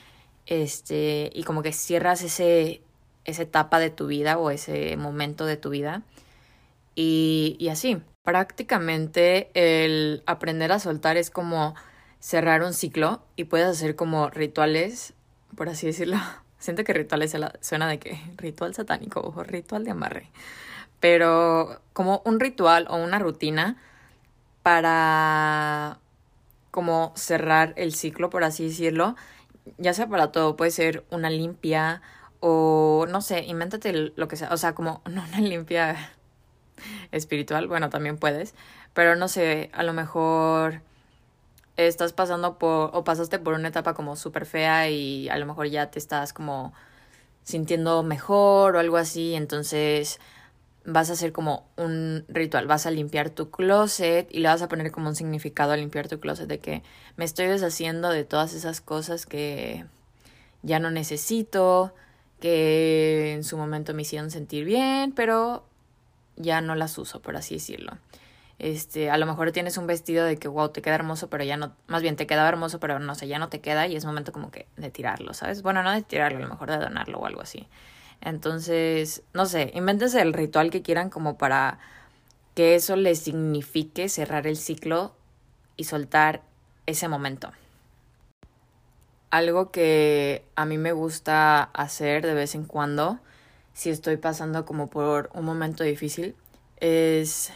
este, 0.45 1.31
y 1.33 1.43
como 1.43 1.63
que 1.63 1.73
cierras 1.73 2.21
ese, 2.21 2.81
esa 3.25 3.43
etapa 3.43 3.79
de 3.79 3.89
tu 3.89 4.07
vida 4.07 4.37
o 4.37 4.51
ese 4.51 4.95
momento 4.97 5.45
de 5.45 5.57
tu 5.57 5.69
vida. 5.69 6.03
Y, 6.95 7.57
y 7.59 7.69
así, 7.69 8.01
prácticamente 8.23 9.49
el 9.53 10.23
aprender 10.25 10.71
a 10.71 10.79
soltar 10.79 11.17
es 11.17 11.29
como 11.29 11.75
cerrar 12.19 12.63
un 12.63 12.73
ciclo 12.73 13.21
y 13.35 13.45
puedes 13.45 13.67
hacer 13.67 13.95
como 13.95 14.29
rituales, 14.29 15.13
por 15.55 15.69
así 15.69 15.87
decirlo. 15.87 16.17
Siento 16.59 16.83
que 16.83 16.93
rituales 16.93 17.35
suena 17.61 17.87
de 17.87 17.99
que 17.99 18.19
ritual 18.37 18.73
satánico 18.73 19.21
o 19.21 19.43
ritual 19.43 19.83
de 19.83 19.91
amarre. 19.91 20.31
Pero 20.99 21.81
como 21.93 22.21
un 22.25 22.39
ritual 22.39 22.87
o 22.89 22.97
una 22.97 23.19
rutina 23.19 23.77
para 24.63 25.99
como 26.71 27.13
cerrar 27.15 27.73
el 27.77 27.93
ciclo, 27.93 28.29
por 28.31 28.43
así 28.43 28.65
decirlo. 28.65 29.15
Ya 29.77 29.93
sea 29.93 30.07
para 30.07 30.31
todo, 30.31 30.55
puede 30.55 30.71
ser 30.71 31.05
una 31.11 31.29
limpia 31.29 32.01
o 32.39 33.07
no 33.09 33.21
sé, 33.21 33.43
invéntate 33.45 34.11
lo 34.15 34.27
que 34.27 34.35
sea. 34.35 34.49
O 34.51 34.57
sea, 34.57 34.75
como 34.75 35.01
no 35.09 35.23
una 35.23 35.39
limpia 35.41 36.13
espiritual, 37.11 37.67
bueno, 37.67 37.89
también 37.89 38.17
puedes. 38.17 38.55
Pero 38.93 39.15
no 39.15 39.27
sé, 39.27 39.69
a 39.73 39.83
lo 39.83 39.93
mejor 39.93 40.81
estás 41.77 42.13
pasando 42.13 42.57
por 42.57 42.91
o 42.93 43.03
pasaste 43.03 43.39
por 43.39 43.53
una 43.53 43.67
etapa 43.69 43.93
como 43.93 44.15
súper 44.15 44.45
fea 44.45 44.89
y 44.89 45.29
a 45.29 45.37
lo 45.37 45.45
mejor 45.45 45.67
ya 45.67 45.91
te 45.91 45.99
estás 45.99 46.33
como 46.33 46.73
sintiendo 47.43 48.03
mejor 48.03 48.75
o 48.75 48.79
algo 48.79 48.97
así, 48.97 49.35
entonces 49.35 50.19
vas 50.85 51.09
a 51.09 51.13
hacer 51.13 51.31
como 51.31 51.67
un 51.77 52.25
ritual, 52.27 52.67
vas 52.67 52.85
a 52.85 52.91
limpiar 52.91 53.29
tu 53.31 53.49
closet 53.49 54.27
y 54.31 54.39
le 54.39 54.47
vas 54.47 54.61
a 54.61 54.69
poner 54.69 54.91
como 54.91 55.09
un 55.09 55.15
significado 55.15 55.73
a 55.73 55.77
limpiar 55.77 56.07
tu 56.07 56.19
closet 56.19 56.47
de 56.47 56.59
que 56.59 56.83
me 57.17 57.25
estoy 57.25 57.47
deshaciendo 57.47 58.09
de 58.09 58.23
todas 58.23 58.53
esas 58.53 58.81
cosas 58.81 59.25
que 59.25 59.85
ya 60.61 60.79
no 60.79 60.91
necesito, 60.91 61.93
que 62.39 63.33
en 63.33 63.43
su 63.43 63.57
momento 63.57 63.93
me 63.93 64.03
hicieron 64.03 64.29
sentir 64.31 64.65
bien, 64.65 65.11
pero 65.11 65.65
ya 66.35 66.61
no 66.61 66.75
las 66.75 66.97
uso, 66.97 67.21
por 67.21 67.35
así 67.35 67.55
decirlo. 67.55 67.97
Este, 68.57 69.09
a 69.09 69.17
lo 69.17 69.25
mejor 69.25 69.51
tienes 69.51 69.77
un 69.77 69.87
vestido 69.87 70.25
de 70.25 70.37
que, 70.37 70.47
wow, 70.47 70.69
te 70.69 70.81
queda 70.81 70.95
hermoso, 70.95 71.29
pero 71.29 71.43
ya 71.43 71.57
no, 71.57 71.73
más 71.87 72.01
bien 72.01 72.15
te 72.15 72.25
quedaba 72.25 72.47
hermoso, 72.47 72.79
pero 72.79 72.99
no 72.99 73.15
sé, 73.15 73.27
ya 73.27 73.39
no 73.39 73.49
te 73.49 73.59
queda 73.59 73.87
y 73.87 73.95
es 73.95 74.05
momento 74.05 74.31
como 74.31 74.51
que 74.51 74.67
de 74.77 74.89
tirarlo, 74.89 75.33
¿sabes? 75.33 75.61
Bueno, 75.61 75.83
no 75.83 75.91
de 75.91 76.03
tirarlo, 76.03 76.37
a 76.37 76.41
lo 76.41 76.49
mejor 76.49 76.71
de 76.71 76.77
donarlo 76.77 77.19
o 77.19 77.25
algo 77.25 77.41
así. 77.41 77.67
Entonces, 78.21 79.23
no 79.33 79.45
sé, 79.45 79.71
invéntense 79.73 80.21
el 80.21 80.33
ritual 80.33 80.71
que 80.71 80.81
quieran 80.81 81.09
como 81.09 81.37
para 81.37 81.79
que 82.55 82.75
eso 82.75 82.95
les 82.95 83.19
signifique 83.19 84.09
cerrar 84.09 84.47
el 84.47 84.57
ciclo 84.57 85.15
y 85.77 85.83
soltar 85.83 86.41
ese 86.85 87.07
momento. 87.07 87.51
Algo 89.29 89.71
que 89.71 90.45
a 90.55 90.65
mí 90.65 90.77
me 90.77 90.93
gusta 90.93 91.63
hacer 91.63 92.25
de 92.25 92.33
vez 92.33 92.55
en 92.55 92.63
cuando, 92.63 93.19
si 93.73 93.89
estoy 93.89 94.17
pasando 94.17 94.65
como 94.65 94.89
por 94.89 95.29
un 95.33 95.43
momento 95.43 95.83
difícil, 95.83 96.35
es 96.77 97.51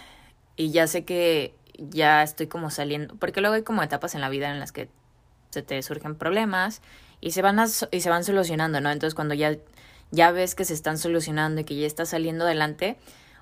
y 0.57 0.71
ya 0.71 0.87
sé 0.87 1.05
que 1.05 1.53
ya 1.77 2.21
estoy 2.21 2.47
como 2.47 2.69
saliendo, 2.69 3.15
porque 3.15 3.39
luego 3.39 3.55
hay 3.55 3.63
como 3.63 3.81
etapas 3.81 4.13
en 4.15 4.21
la 4.21 4.27
vida 4.27 4.51
en 4.51 4.59
las 4.59 4.73
que 4.73 4.89
se 5.51 5.61
te 5.61 5.81
surgen 5.81 6.15
problemas 6.15 6.81
y 7.21 7.31
se 7.31 7.41
van 7.41 7.57
y 7.91 8.01
se 8.01 8.09
van 8.09 8.25
solucionando, 8.25 8.81
¿no? 8.81 8.91
Entonces 8.91 9.15
cuando 9.15 9.33
ya 9.33 9.55
ya 10.11 10.31
ves 10.31 10.55
que 10.55 10.65
se 10.65 10.73
están 10.73 10.97
solucionando 10.97 11.61
y 11.61 11.63
que 11.63 11.75
ya 11.75 11.87
está 11.87 12.05
saliendo 12.05 12.45
adelante 12.45 12.97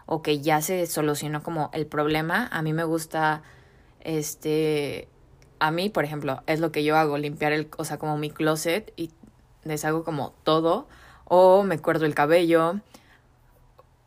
o 0.05 0.21
que 0.21 0.39
ya 0.39 0.61
se 0.61 0.85
solucionó 0.87 1.43
como 1.43 1.69
el 1.73 1.85
problema, 1.85 2.47
a 2.51 2.61
mí 2.61 2.73
me 2.73 2.83
gusta 2.83 3.43
este 4.01 5.07
a 5.59 5.71
mí, 5.71 5.89
por 5.89 6.03
ejemplo, 6.03 6.43
es 6.45 6.59
lo 6.59 6.71
que 6.71 6.83
yo 6.83 6.97
hago, 6.97 7.17
limpiar 7.17 7.51
el, 7.51 7.69
o 7.77 7.83
sea, 7.83 7.97
como 7.97 8.17
mi 8.17 8.29
closet 8.29 8.93
y 8.95 9.11
deshago 9.63 10.03
como 10.03 10.33
todo, 10.43 10.87
o 11.25 11.63
me 11.63 11.79
cuerdo 11.79 12.05
el 12.05 12.13
cabello, 12.13 12.79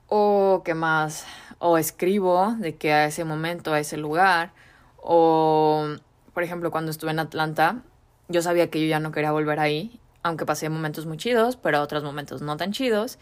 o 0.07 0.63
qué 0.65 0.75
más, 0.75 1.27
o 1.59 1.79
escribo 1.79 2.55
de 2.59 2.77
que 2.77 2.93
a 2.93 3.07
ese 3.07 3.25
momento, 3.25 3.73
a 3.73 3.81
ese 3.81 3.97
lugar, 3.97 4.53
o 4.97 5.87
por 6.35 6.43
ejemplo 6.43 6.71
cuando 6.71 6.91
estuve 6.91 7.11
en 7.11 7.19
Atlanta, 7.19 7.83
yo 8.29 8.43
sabía 8.43 8.71
que 8.71 8.81
yo 8.81 8.87
ya 8.87 9.01
no 9.01 9.13
quería 9.13 9.33
volver 9.33 9.61
ahí, 9.61 10.01
aunque 10.23 10.47
pasé 10.47 10.69
momentos 10.69 11.07
muy 11.07 11.17
chidos, 11.17 11.57
pero 11.57 11.81
otros 11.81 12.03
momentos 12.03 12.43
no 12.43 12.57
tan 12.57 12.73
chidos. 12.73 13.19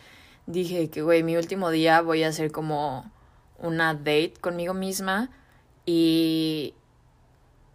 Dije 0.46 0.90
que, 0.90 1.02
güey, 1.02 1.22
mi 1.22 1.36
último 1.36 1.70
día 1.70 2.00
voy 2.00 2.22
a 2.24 2.28
hacer 2.28 2.50
como 2.50 3.10
una 3.58 3.94
date 3.94 4.34
conmigo 4.40 4.74
misma 4.74 5.30
y 5.84 6.74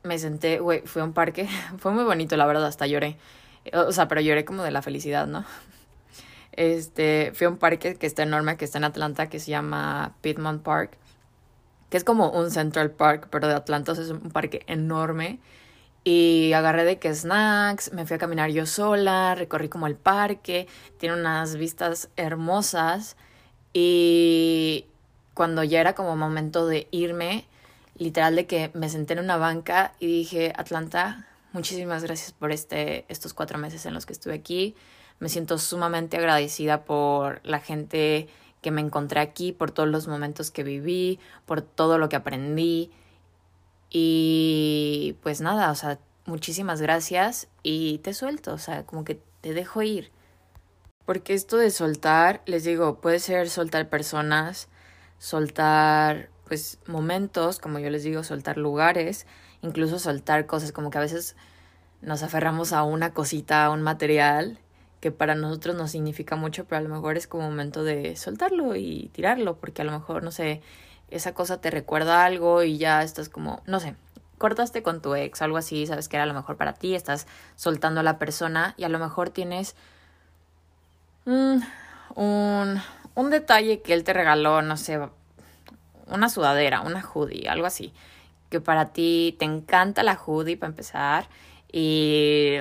me 0.04 0.20
senté, 0.20 0.60
güey, 0.60 0.82
fui 0.86 1.02
a 1.02 1.06
un 1.06 1.14
parque, 1.14 1.48
fue 1.78 1.92
muy 1.92 2.04
bonito, 2.04 2.36
la 2.38 2.46
verdad, 2.46 2.66
hasta 2.66 2.88
lloré. 2.88 3.18
O 3.74 3.92
sea, 3.92 4.08
pero 4.08 4.22
lloré 4.22 4.44
como 4.44 4.64
de 4.64 4.72
la 4.72 4.82
felicidad, 4.82 5.28
¿no? 5.28 5.46
Este, 6.56 7.32
fui 7.34 7.46
a 7.46 7.50
un 7.50 7.58
parque 7.58 7.96
que 7.96 8.06
está 8.06 8.22
enorme, 8.22 8.58
que 8.58 8.66
está 8.66 8.78
en 8.78 8.84
Atlanta, 8.84 9.28
que 9.28 9.40
se 9.40 9.50
llama 9.50 10.14
Piedmont 10.22 10.62
Park, 10.62 11.00
que 11.90 11.98
es 11.98 12.04
como 12.04 12.30
un 12.30 12.52
Central 12.52 12.92
Park, 12.92 13.30
pero 13.32 13.48
de 13.48 13.56
Atlanta, 13.56 13.94
es 13.94 14.10
un 14.12 14.30
parque 14.30 14.64
enorme. 14.68 15.40
Y 16.04 16.52
agarré 16.54 16.84
de 16.84 17.00
que 17.00 17.14
snacks, 17.14 17.94
me 17.94 18.06
fui 18.06 18.16
a 18.16 18.20
caminar 18.20 18.50
yo 18.50 18.66
sola, 18.66 19.36
recorrí 19.36 19.70
como 19.70 19.88
el 19.88 19.96
parque, 19.96 20.68
tiene 20.98 21.16
unas 21.16 21.56
vistas 21.56 22.10
hermosas. 22.18 23.16
Y 23.72 24.86
cuando 25.34 25.64
ya 25.64 25.80
era 25.80 25.96
como 25.96 26.16
momento 26.16 26.68
de 26.68 26.88
irme, 26.92 27.46
literal 27.98 28.36
de 28.36 28.46
que 28.46 28.72
me 28.74 28.90
senté 28.90 29.14
en 29.14 29.20
una 29.20 29.38
banca 29.38 29.94
y 30.00 30.08
dije, 30.08 30.54
Atlanta, 30.58 31.28
muchísimas 31.54 32.04
gracias 32.04 32.32
por 32.34 32.52
este, 32.52 33.06
estos 33.08 33.34
cuatro 33.34 33.58
meses 33.58 33.86
en 33.86 33.94
los 33.94 34.06
que 34.06 34.14
estuve 34.14 34.34
aquí. 34.34 34.76
Me 35.20 35.30
siento 35.30 35.58
sumamente 35.58 36.18
agradecida 36.18 36.84
por 36.84 37.40
la 37.44 37.60
gente 37.60 38.28
que 38.62 38.72
me 38.72 38.82
encontré 38.82 39.20
aquí, 39.20 39.52
por 39.52 39.72
todos 39.72 39.90
los 39.90 40.08
momentos 40.08 40.52
que 40.52 40.64
viví, 40.64 41.20
por 41.46 41.62
todo 41.62 41.98
lo 41.98 42.10
que 42.10 42.16
aprendí. 42.16 42.92
Y 43.96 45.18
pues 45.22 45.40
nada, 45.40 45.70
o 45.70 45.76
sea, 45.76 46.00
muchísimas 46.26 46.82
gracias 46.82 47.48
y 47.62 48.00
te 48.00 48.16
suelto, 48.16 48.52
o 48.54 48.58
sea, 48.58 48.86
como 48.88 49.04
que 49.06 49.22
te 49.42 49.54
dejo 49.54 49.84
ir. 49.84 50.12
Porque 51.06 51.36
esto 51.36 51.58
de 51.58 51.70
soltar, 51.70 52.42
les 52.48 52.64
digo, 52.64 53.00
puede 53.02 53.20
ser 53.20 53.50
soltar 53.50 53.90
personas, 53.90 54.68
soltar 55.20 56.30
pues 56.48 56.80
momentos, 56.88 57.60
como 57.60 57.78
yo 57.78 57.92
les 57.92 58.04
digo, 58.04 58.24
soltar 58.24 58.58
lugares, 58.58 59.28
incluso 59.62 60.00
soltar 60.00 60.48
cosas, 60.48 60.72
como 60.72 60.90
que 60.90 60.98
a 60.98 61.02
veces 61.02 61.36
nos 62.02 62.24
aferramos 62.24 62.74
a 62.74 62.84
una 62.84 63.14
cosita, 63.14 63.66
a 63.66 63.70
un 63.70 63.84
material 63.84 64.58
que 65.02 65.12
para 65.12 65.36
nosotros 65.36 65.76
no 65.76 65.88
significa 65.88 66.36
mucho, 66.36 66.66
pero 66.66 66.80
a 66.80 66.82
lo 66.82 66.90
mejor 66.90 67.18
es 67.18 67.28
como 67.28 67.44
momento 67.44 67.84
de 67.84 68.16
soltarlo 68.16 68.76
y 68.76 69.12
tirarlo, 69.14 69.58
porque 69.58 69.84
a 69.84 69.86
lo 69.86 69.92
mejor, 69.92 70.24
no 70.24 70.32
sé, 70.32 70.62
esa 71.10 71.34
cosa 71.34 71.62
te 71.62 71.72
recuerda 71.72 72.26
algo 72.26 72.64
y 72.64 72.78
ya 72.78 73.04
estás 73.04 73.30
como, 73.30 73.62
no 73.66 73.80
sé, 73.80 73.96
cortaste 74.38 74.84
con 74.84 75.02
tu 75.02 75.16
ex, 75.16 75.42
algo 75.42 75.58
así, 75.58 75.88
sabes 75.88 76.10
que 76.10 76.18
era 76.18 76.26
lo 76.26 76.34
mejor 76.34 76.58
para 76.58 76.74
ti, 76.74 76.96
estás 76.96 77.28
soltando 77.56 78.02
a 78.02 78.04
la 78.04 78.20
persona 78.20 78.74
y 78.78 78.84
a 78.84 78.90
lo 78.90 79.00
mejor 79.00 79.30
tienes 79.30 79.76
mm, 81.26 81.58
un, 82.16 82.82
un 83.16 83.30
detalle 83.30 83.82
que 83.82 83.94
él 83.94 84.04
te 84.04 84.14
regaló, 84.14 84.62
no 84.62 84.76
sé, 84.78 85.00
una 86.08 86.30
sudadera, 86.30 86.82
una 86.82 87.02
hoodie, 87.02 87.48
algo 87.48 87.66
así, 87.66 87.94
que 88.50 88.60
para 88.60 88.90
ti 88.90 89.36
te 89.40 89.46
encanta 89.46 90.04
la 90.04 90.16
hoodie 90.16 90.58
para 90.58 90.72
empezar 90.72 91.28
y 91.72 92.58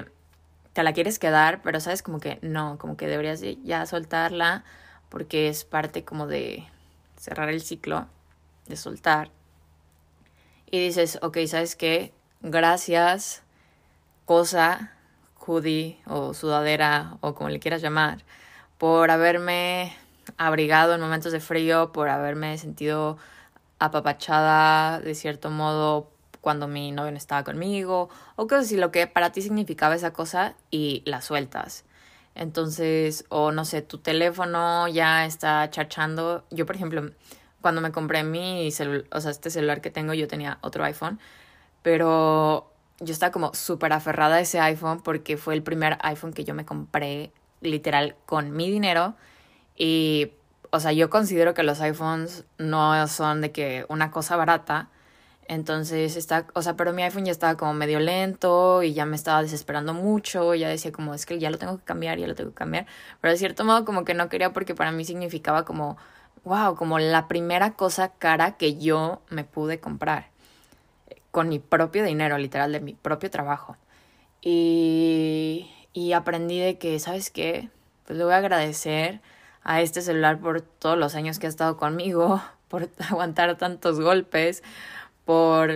te 0.73 0.83
la 0.83 0.93
quieres 0.93 1.19
quedar, 1.19 1.63
pero 1.63 1.81
sabes 1.81 2.03
como 2.03 2.21
que 2.21 2.39
no, 2.43 2.79
como 2.79 2.97
que 2.97 3.07
deberías 3.07 3.43
ya 3.65 3.85
soltarla 3.87 4.65
porque 5.09 5.49
es 5.49 5.65
parte 5.65 6.05
como 6.05 6.27
de 6.27 6.65
cerrar 7.19 7.51
el 7.51 7.61
ciclo, 7.61 8.07
de 8.67 8.77
soltar. 8.77 9.31
Y 10.71 10.79
dices, 10.81 11.19
ok, 11.23 11.39
¿sabes 11.47 11.77
qué? 11.77 12.13
Gracias, 12.41 13.43
cosa, 14.25 14.93
hoodie 15.39 16.01
o 16.07 16.35
sudadera 16.35 17.19
o 17.21 17.35
como 17.35 17.51
le 17.51 17.61
quieras 17.61 17.83
llamar, 17.83 18.25
por 18.79 19.11
haberme 19.11 19.95
abrigado 20.39 20.95
en 20.95 21.01
momentos 21.01 21.33
de 21.33 21.41
frío, 21.41 21.93
por 21.93 22.09
haberme 22.09 22.57
sentido 22.59 23.19
apapachada 23.79 25.01
de 25.01 25.15
cierto 25.15 25.51
modo 25.51 26.11
cuando 26.41 26.67
mi 26.69 26.91
novio 26.91 27.13
no 27.13 27.19
estaba 27.19 27.45
conmigo, 27.45 28.09
o 28.37 28.47
cosas 28.47 28.67
así, 28.67 28.77
lo 28.77 28.91
que 28.91 29.07
para 29.07 29.31
ti 29.31 29.43
significaba 29.43 29.95
esa 29.95 30.13
cosa 30.13 30.55
y 30.71 31.03
la 31.07 31.23
sueltas. 31.23 31.85
Entonces, 32.35 33.25
o 33.29 33.53
no 33.53 33.65
sé, 33.65 33.83
tu 33.83 33.99
teléfono 33.99 34.89
ya 34.89 35.25
está 35.27 35.69
chachando. 35.71 36.45
Yo, 36.51 36.67
por 36.67 36.77
ejemplo, 36.77 37.11
cuando 37.63 37.81
me 37.81 37.93
compré 37.93 38.25
mi 38.25 38.71
celular, 38.71 39.05
o 39.13 39.21
sea, 39.21 39.31
este 39.31 39.51
celular 39.51 39.81
que 39.81 39.91
tengo, 39.91 40.13
yo 40.15 40.29
tenía 40.29 40.59
otro 40.61 40.85
iPhone, 40.85 41.19
pero 41.83 42.71
yo 43.01 43.13
estaba 43.13 43.33
como 43.33 43.55
súper 43.55 43.93
aferrada 43.93 44.37
a 44.37 44.41
ese 44.41 44.61
iPhone 44.61 45.01
porque 45.01 45.37
fue 45.37 45.55
el 45.55 45.63
primer 45.63 45.99
iPhone 46.03 46.33
que 46.33 46.45
yo 46.45 46.55
me 46.55 46.65
compré 46.65 47.33
literal 47.61 48.17
con 48.27 48.53
mi 48.53 48.71
dinero 48.71 49.15
y, 49.77 50.33
o 50.71 50.81
sea, 50.81 50.93
yo 50.93 51.11
considero 51.11 51.55
que 51.55 51.63
los 51.63 51.81
iPhones 51.81 52.45
no 52.59 53.07
son 53.09 53.41
de 53.41 53.53
que 53.53 53.87
una 53.89 54.11
cosa 54.11 54.37
barata, 54.37 54.89
entonces 55.49 56.17
está, 56.17 56.47
o 56.55 56.63
sea, 56.63 56.77
pero 56.77 56.93
mi 56.93 57.03
iPhone 57.03 57.25
ya 57.25 57.33
estaba 57.33 57.57
como 57.57 57.75
medio 57.75 57.99
lento 57.99 58.83
y 58.83 58.95
ya 58.95 59.05
me 59.07 59.17
estaba 59.17 59.43
desesperando 59.43 59.93
mucho, 59.95 60.55
ya 60.55 60.69
decía 60.69 60.93
como 60.93 61.15
es 61.15 61.27
que 61.27 61.39
ya 61.39 61.51
lo 61.51 61.59
tengo 61.59 61.79
que 61.79 61.85
cambiar, 61.85 62.19
ya 62.19 62.27
lo 62.27 62.35
tengo 62.35 62.51
que 62.51 62.57
cambiar, 62.57 62.87
pero 63.21 63.33
de 63.33 63.39
cierto 63.39 63.65
modo 63.65 63.85
como 63.85 64.05
que 64.05 64.15
no 64.15 64.29
quería 64.29 64.53
porque 64.53 64.75
para 64.75 64.93
mí 64.93 65.05
significaba 65.05 65.65
como, 65.65 65.97
wow, 66.45 66.75
como 66.77 66.99
la 66.99 67.29
primera 67.29 67.73
cosa 67.75 68.13
cara 68.13 68.57
que 68.57 68.77
yo 68.77 69.23
me 69.29 69.45
pude 69.45 69.81
comprar 69.81 70.33
con 71.31 71.49
mi 71.49 71.59
propio 71.59 72.05
dinero, 72.05 72.39
literal, 72.39 72.73
de 72.73 72.81
mi 72.81 72.95
propio 72.95 73.31
trabajo. 73.31 73.77
Y, 74.41 75.71
y 75.93 76.13
aprendí 76.13 76.59
de 76.61 76.79
que, 76.79 76.99
¿sabes 76.99 77.31
qué? 77.31 77.71
Pues 78.05 78.19
le 78.19 78.25
voy 78.25 78.35
a 78.35 78.39
agradecer 78.39 79.21
a 79.63 79.81
este 79.81 80.03
celular 80.03 80.41
por 80.41 80.61
todos 80.61 80.99
los 80.99 81.15
años 81.15 81.39
que 81.39 81.47
ha 81.47 81.49
estado 81.49 81.77
conmigo, 81.77 82.43
por 82.69 82.89
aguantar 83.11 83.57
tantos 83.57 84.01
golpes, 84.01 84.63
por 85.25 85.71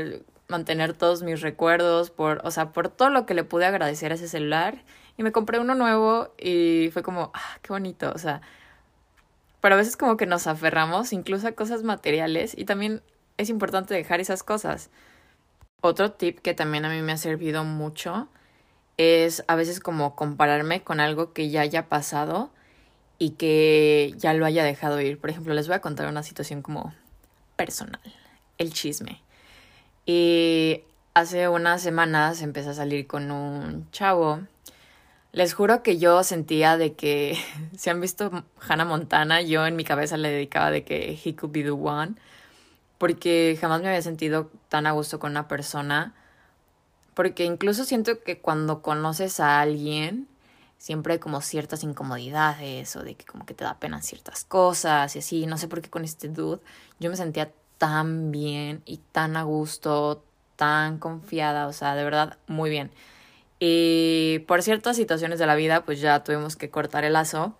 mantener 0.48 0.92
todos 0.92 1.22
mis 1.22 1.40
recuerdos, 1.40 2.10
por, 2.10 2.40
o 2.44 2.50
sea, 2.50 2.72
por 2.72 2.88
todo 2.88 3.10
lo 3.10 3.26
que 3.26 3.34
le 3.34 3.44
pude 3.44 3.66
agradecer 3.66 4.12
a 4.12 4.16
ese 4.16 4.28
celular. 4.28 4.84
Y 5.16 5.22
me 5.22 5.32
compré 5.32 5.58
uno 5.58 5.74
nuevo 5.74 6.34
y 6.38 6.90
fue 6.92 7.02
como, 7.02 7.30
ah, 7.34 7.58
qué 7.62 7.72
bonito, 7.72 8.12
o 8.14 8.18
sea, 8.18 8.42
pero 9.66 9.74
a 9.74 9.78
veces 9.78 9.96
como 9.96 10.16
que 10.16 10.26
nos 10.26 10.46
aferramos 10.46 11.12
incluso 11.12 11.48
a 11.48 11.50
cosas 11.50 11.82
materiales 11.82 12.54
y 12.56 12.66
también 12.66 13.02
es 13.36 13.50
importante 13.50 13.94
dejar 13.94 14.20
esas 14.20 14.44
cosas. 14.44 14.90
Otro 15.80 16.12
tip 16.12 16.38
que 16.38 16.54
también 16.54 16.84
a 16.84 16.88
mí 16.88 17.02
me 17.02 17.10
ha 17.10 17.16
servido 17.16 17.64
mucho 17.64 18.28
es 18.96 19.42
a 19.48 19.56
veces 19.56 19.80
como 19.80 20.14
compararme 20.14 20.84
con 20.84 21.00
algo 21.00 21.32
que 21.32 21.50
ya 21.50 21.62
haya 21.62 21.88
pasado 21.88 22.52
y 23.18 23.30
que 23.30 24.14
ya 24.16 24.34
lo 24.34 24.46
haya 24.46 24.62
dejado 24.62 25.00
ir. 25.00 25.18
Por 25.18 25.30
ejemplo, 25.30 25.52
les 25.52 25.66
voy 25.66 25.74
a 25.74 25.80
contar 25.80 26.06
una 26.06 26.22
situación 26.22 26.62
como 26.62 26.94
personal, 27.56 28.00
el 28.58 28.72
chisme. 28.72 29.20
Y 30.04 30.84
hace 31.12 31.48
unas 31.48 31.82
semanas 31.82 32.40
empecé 32.40 32.68
a 32.68 32.74
salir 32.74 33.08
con 33.08 33.32
un 33.32 33.90
chavo. 33.90 34.42
Les 35.36 35.52
juro 35.52 35.82
que 35.82 35.98
yo 35.98 36.24
sentía 36.24 36.78
de 36.78 36.94
que, 36.94 37.36
si 37.76 37.90
han 37.90 38.00
visto 38.00 38.30
Hannah 38.66 38.86
Montana, 38.86 39.42
yo 39.42 39.66
en 39.66 39.76
mi 39.76 39.84
cabeza 39.84 40.16
le 40.16 40.30
dedicaba 40.30 40.70
de 40.70 40.82
que 40.82 41.20
he 41.22 41.36
could 41.36 41.52
be 41.52 41.62
the 41.62 41.72
one, 41.72 42.14
porque 42.96 43.58
jamás 43.60 43.82
me 43.82 43.88
había 43.88 44.00
sentido 44.00 44.50
tan 44.70 44.86
a 44.86 44.92
gusto 44.92 45.18
con 45.18 45.32
una 45.32 45.46
persona, 45.46 46.14
porque 47.12 47.44
incluso 47.44 47.84
siento 47.84 48.22
que 48.22 48.38
cuando 48.38 48.80
conoces 48.80 49.38
a 49.38 49.60
alguien, 49.60 50.26
siempre 50.78 51.12
hay 51.12 51.18
como 51.18 51.42
ciertas 51.42 51.84
incomodidades 51.84 52.96
o 52.96 53.02
de 53.02 53.14
que 53.14 53.26
como 53.26 53.44
que 53.44 53.52
te 53.52 53.64
da 53.64 53.78
pena 53.78 54.00
ciertas 54.00 54.42
cosas 54.42 55.16
y 55.16 55.18
así, 55.18 55.44
no 55.44 55.58
sé 55.58 55.68
por 55.68 55.82
qué 55.82 55.90
con 55.90 56.04
este 56.04 56.28
dude 56.30 56.62
yo 56.98 57.10
me 57.10 57.16
sentía 57.16 57.52
tan 57.76 58.32
bien 58.32 58.80
y 58.86 59.00
tan 59.12 59.36
a 59.36 59.42
gusto, 59.42 60.24
tan 60.56 60.96
confiada, 60.98 61.66
o 61.66 61.74
sea, 61.74 61.94
de 61.94 62.04
verdad, 62.04 62.38
muy 62.46 62.70
bien. 62.70 62.90
Y 63.58 64.40
por 64.46 64.62
ciertas 64.62 64.96
situaciones 64.96 65.38
de 65.38 65.46
la 65.46 65.54
vida, 65.54 65.84
pues 65.84 66.00
ya 66.00 66.22
tuvimos 66.22 66.56
que 66.56 66.70
cortar 66.70 67.04
el 67.04 67.14
lazo. 67.14 67.56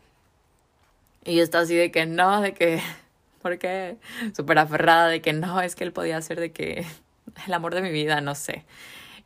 Y 1.24 1.40
está 1.40 1.60
así 1.60 1.74
de 1.74 1.90
que 1.90 2.06
no, 2.06 2.40
de 2.40 2.54
que, 2.54 2.80
¿por 3.42 3.58
qué? 3.58 3.96
Súper 4.34 4.58
aferrada 4.58 5.08
de 5.08 5.22
que 5.22 5.32
no, 5.32 5.60
es 5.60 5.74
que 5.74 5.84
él 5.84 5.92
podía 5.92 6.20
ser 6.20 6.40
de 6.40 6.52
que 6.52 6.86
el 7.46 7.54
amor 7.54 7.74
de 7.74 7.82
mi 7.82 7.90
vida, 7.90 8.20
no 8.20 8.34
sé. 8.34 8.64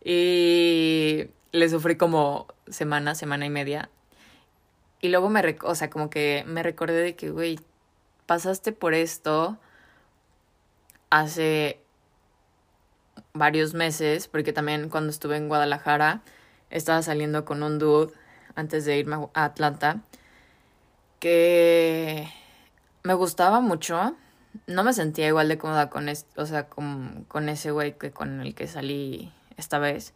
Y 0.04 1.26
le 1.52 1.68
sufrí 1.68 1.96
como 1.96 2.46
semana, 2.68 3.14
semana 3.14 3.46
y 3.46 3.50
media. 3.50 3.90
Y 5.02 5.08
luego 5.08 5.28
me, 5.28 5.56
o 5.62 5.74
sea, 5.74 5.90
como 5.90 6.10
que 6.10 6.44
me 6.46 6.62
recordé 6.62 7.02
de 7.02 7.16
que, 7.16 7.30
güey, 7.30 7.58
pasaste 8.26 8.72
por 8.72 8.94
esto 8.94 9.58
hace 11.08 11.80
varios 13.32 13.74
meses, 13.74 14.28
porque 14.28 14.52
también 14.52 14.88
cuando 14.88 15.10
estuve 15.10 15.36
en 15.36 15.48
Guadalajara 15.48 16.22
estaba 16.70 17.02
saliendo 17.02 17.44
con 17.44 17.62
un 17.62 17.78
dude 17.78 18.12
antes 18.54 18.84
de 18.84 18.98
irme 18.98 19.16
a 19.34 19.44
Atlanta, 19.44 20.00
que 21.18 22.28
me 23.02 23.14
gustaba 23.14 23.60
mucho. 23.60 24.16
No 24.66 24.82
me 24.82 24.92
sentía 24.92 25.28
igual 25.28 25.48
de 25.48 25.58
cómoda 25.58 25.90
con, 25.90 26.08
o 26.08 26.46
sea, 26.46 26.68
con, 26.68 27.24
con 27.28 27.48
ese 27.48 27.70
güey 27.70 27.96
que 27.96 28.10
con 28.10 28.40
el 28.40 28.54
que 28.54 28.66
salí 28.66 29.32
esta 29.56 29.78
vez. 29.78 30.14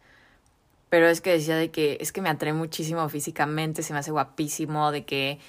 Pero 0.89 1.07
es 1.07 1.21
que 1.21 1.31
decía 1.31 1.55
de 1.55 1.71
que 1.71 1.97
es 2.01 2.11
que 2.11 2.21
me 2.21 2.29
atrae 2.29 2.53
muchísimo 2.53 3.07
físicamente, 3.09 3.83
se 3.83 3.93
me 3.93 3.99
hace 3.99 4.11
guapísimo, 4.11 4.91
de 4.91 5.05
que 5.05 5.39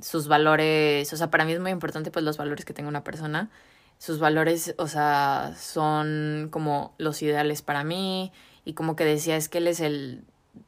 sus 0.00 0.28
valores, 0.28 1.12
o 1.12 1.16
sea, 1.16 1.30
para 1.30 1.44
mí 1.44 1.52
es 1.52 1.60
muy 1.60 1.70
importante 1.70 2.10
pues 2.10 2.24
los 2.24 2.36
valores 2.36 2.64
que 2.64 2.74
tenga 2.74 2.88
una 2.88 3.04
persona. 3.04 3.50
Sus 3.98 4.18
valores, 4.18 4.74
o 4.78 4.88
sea, 4.88 5.54
son 5.58 6.48
como 6.50 6.94
los 6.98 7.22
ideales 7.22 7.62
para 7.62 7.82
mí 7.82 8.32
y 8.64 8.74
como 8.74 8.94
que 8.96 9.04
decía 9.04 9.36
es 9.36 9.48
que 9.48 9.58
él 9.58 9.68
es 9.68 9.80
el 9.80 10.24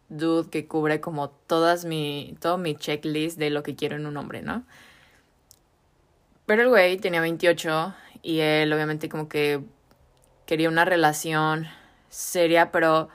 dude 0.08 0.50
que 0.50 0.66
cubre 0.66 1.00
como 1.00 1.30
todas 1.30 1.84
mi 1.84 2.36
todo 2.40 2.58
mi 2.58 2.74
checklist 2.74 3.38
de 3.38 3.50
lo 3.50 3.62
que 3.62 3.76
quiero 3.76 3.96
en 3.96 4.06
un 4.06 4.16
hombre, 4.16 4.42
¿no? 4.42 4.64
Pero 6.46 6.62
el 6.62 6.68
güey 6.68 6.96
tenía 6.98 7.20
28 7.20 7.94
y 8.22 8.40
él 8.40 8.72
obviamente 8.72 9.08
como 9.08 9.28
que 9.28 9.60
quería 10.46 10.68
una 10.68 10.84
relación 10.84 11.66
seria, 12.08 12.72
pero 12.72 13.10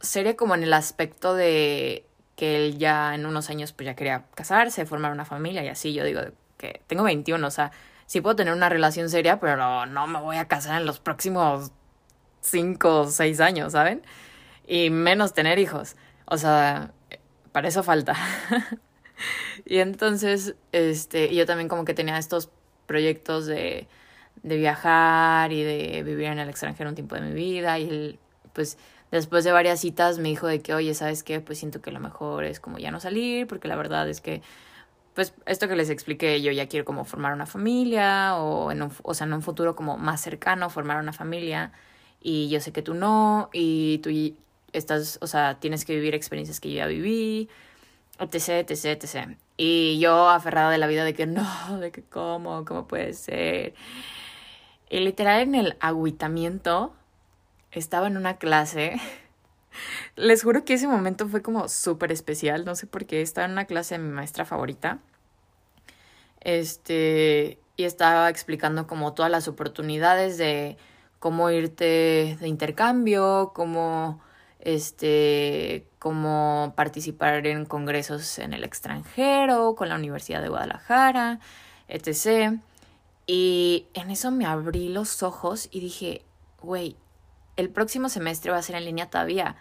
seria 0.00 0.36
como 0.36 0.54
en 0.54 0.62
el 0.62 0.72
aspecto 0.72 1.34
de 1.34 2.06
que 2.36 2.56
él 2.56 2.78
ya 2.78 3.14
en 3.14 3.26
unos 3.26 3.50
años 3.50 3.72
pues 3.72 3.86
ya 3.86 3.94
quería 3.94 4.24
casarse, 4.34 4.86
formar 4.86 5.12
una 5.12 5.24
familia 5.24 5.64
y 5.64 5.68
así. 5.68 5.92
Yo 5.92 6.04
digo 6.04 6.20
que 6.58 6.82
tengo 6.86 7.02
21, 7.04 7.46
o 7.46 7.50
sea, 7.50 7.72
sí 8.06 8.20
puedo 8.20 8.36
tener 8.36 8.54
una 8.54 8.68
relación 8.68 9.10
seria, 9.10 9.40
pero 9.40 9.86
no 9.86 10.06
me 10.06 10.20
voy 10.20 10.36
a 10.36 10.46
casar 10.46 10.80
en 10.80 10.86
los 10.86 11.00
próximos 11.00 11.72
5 12.42 13.00
o 13.00 13.06
6 13.06 13.40
años, 13.40 13.72
¿saben? 13.72 14.02
Y 14.66 14.90
menos 14.90 15.34
tener 15.34 15.58
hijos. 15.58 15.96
O 16.26 16.38
sea, 16.38 16.92
para 17.52 17.68
eso 17.68 17.82
falta. 17.82 18.14
y 19.64 19.78
entonces, 19.78 20.54
este, 20.72 21.34
yo 21.34 21.46
también 21.46 21.68
como 21.68 21.84
que 21.84 21.94
tenía 21.94 22.18
estos 22.18 22.50
proyectos 22.86 23.46
de, 23.46 23.88
de 24.42 24.56
viajar 24.56 25.52
y 25.52 25.62
de 25.62 26.02
vivir 26.02 26.26
en 26.26 26.38
el 26.38 26.48
extranjero 26.48 26.90
un 26.90 26.94
tiempo 26.94 27.14
de 27.14 27.22
mi 27.22 27.32
vida 27.32 27.78
y 27.78 27.88
él, 27.88 28.18
pues 28.52 28.78
después 29.10 29.44
de 29.44 29.52
varias 29.52 29.80
citas 29.80 30.18
me 30.18 30.28
dijo 30.28 30.46
de 30.46 30.60
que, 30.60 30.74
oye, 30.74 30.94
¿sabes 30.94 31.22
qué? 31.22 31.40
Pues 31.40 31.58
siento 31.58 31.80
que 31.80 31.90
lo 31.90 32.00
mejor 32.00 32.44
es 32.44 32.60
como 32.60 32.78
ya 32.78 32.90
no 32.90 33.00
salir, 33.00 33.46
porque 33.46 33.68
la 33.68 33.76
verdad 33.76 34.08
es 34.08 34.20
que, 34.20 34.42
pues 35.14 35.34
esto 35.46 35.68
que 35.68 35.76
les 35.76 35.90
expliqué, 35.90 36.42
yo 36.42 36.52
ya 36.52 36.68
quiero 36.68 36.84
como 36.84 37.04
formar 37.04 37.32
una 37.32 37.46
familia, 37.46 38.36
o, 38.36 38.72
en 38.72 38.82
un, 38.82 38.92
o 39.02 39.14
sea, 39.14 39.26
en 39.26 39.32
un 39.32 39.42
futuro 39.42 39.76
como 39.76 39.96
más 39.96 40.20
cercano, 40.20 40.68
formar 40.70 40.98
una 40.98 41.12
familia, 41.12 41.72
y 42.20 42.48
yo 42.48 42.60
sé 42.60 42.72
que 42.72 42.82
tú 42.82 42.94
no, 42.94 43.50
y 43.52 43.98
tú 43.98 44.10
estás, 44.74 45.18
o 45.22 45.26
sea, 45.26 45.58
tienes 45.60 45.84
que 45.84 45.94
vivir 45.94 46.14
experiencias 46.14 46.60
que 46.60 46.70
yo 46.70 46.76
ya 46.78 46.86
viví, 46.86 47.48
etc, 48.18 48.68
etc, 48.68 48.84
etc. 48.84 49.36
Y 49.56 49.98
yo 50.00 50.28
aferrada 50.28 50.70
de 50.70 50.78
la 50.78 50.86
vida 50.86 51.04
de 51.04 51.14
que 51.14 51.26
no, 51.26 51.78
de 51.80 51.90
que 51.90 52.02
cómo, 52.02 52.64
cómo 52.64 52.86
puede 52.86 53.14
ser. 53.14 53.74
Y 54.90 55.00
literal 55.00 55.40
en 55.40 55.54
el 55.54 55.76
agüitamiento 55.80 56.94
estaba 57.72 58.06
en 58.06 58.16
una 58.16 58.36
clase. 58.38 59.00
Les 60.16 60.42
juro 60.42 60.64
que 60.64 60.74
ese 60.74 60.86
momento 60.86 61.28
fue 61.28 61.42
como 61.42 61.68
súper 61.68 62.12
especial. 62.12 62.64
No 62.64 62.74
sé 62.76 62.86
por 62.86 63.06
qué. 63.06 63.22
Estaba 63.22 63.46
en 63.46 63.52
una 63.52 63.64
clase 63.64 63.96
de 63.96 64.04
mi 64.04 64.10
maestra 64.10 64.44
favorita. 64.44 64.98
Este. 66.40 67.58
Y 67.76 67.84
estaba 67.84 68.30
explicando 68.30 68.86
como 68.86 69.14
todas 69.14 69.32
las 69.32 69.48
oportunidades 69.48 70.38
de 70.38 70.76
cómo 71.18 71.50
irte 71.50 72.36
de 72.38 72.48
intercambio, 72.48 73.52
cómo 73.54 74.20
este, 74.64 75.86
cómo 75.98 76.72
participar 76.76 77.46
en 77.46 77.66
congresos 77.66 78.38
en 78.38 78.54
el 78.54 78.64
extranjero, 78.64 79.74
con 79.74 79.88
la 79.88 79.94
Universidad 79.94 80.42
de 80.42 80.48
Guadalajara, 80.48 81.38
etc. 81.88 82.58
Y 83.26 83.86
en 83.94 84.10
eso 84.10 84.30
me 84.30 84.46
abrí 84.46 84.88
los 84.88 85.22
ojos 85.22 85.68
y 85.70 85.80
dije, 85.80 86.24
güey, 86.60 86.96
el 87.56 87.70
próximo 87.70 88.08
semestre 88.08 88.50
va 88.50 88.58
a 88.58 88.62
ser 88.62 88.76
en 88.76 88.86
línea 88.86 89.10
todavía. 89.10 89.56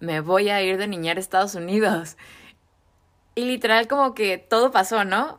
Me 0.00 0.20
voy 0.20 0.48
a 0.48 0.62
ir 0.62 0.78
de 0.78 0.88
niñera 0.88 1.18
a 1.18 1.20
Estados 1.20 1.54
Unidos. 1.54 2.16
Y 3.34 3.44
literal 3.44 3.86
como 3.86 4.14
que 4.14 4.38
todo 4.38 4.70
pasó, 4.70 5.04
¿no? 5.04 5.38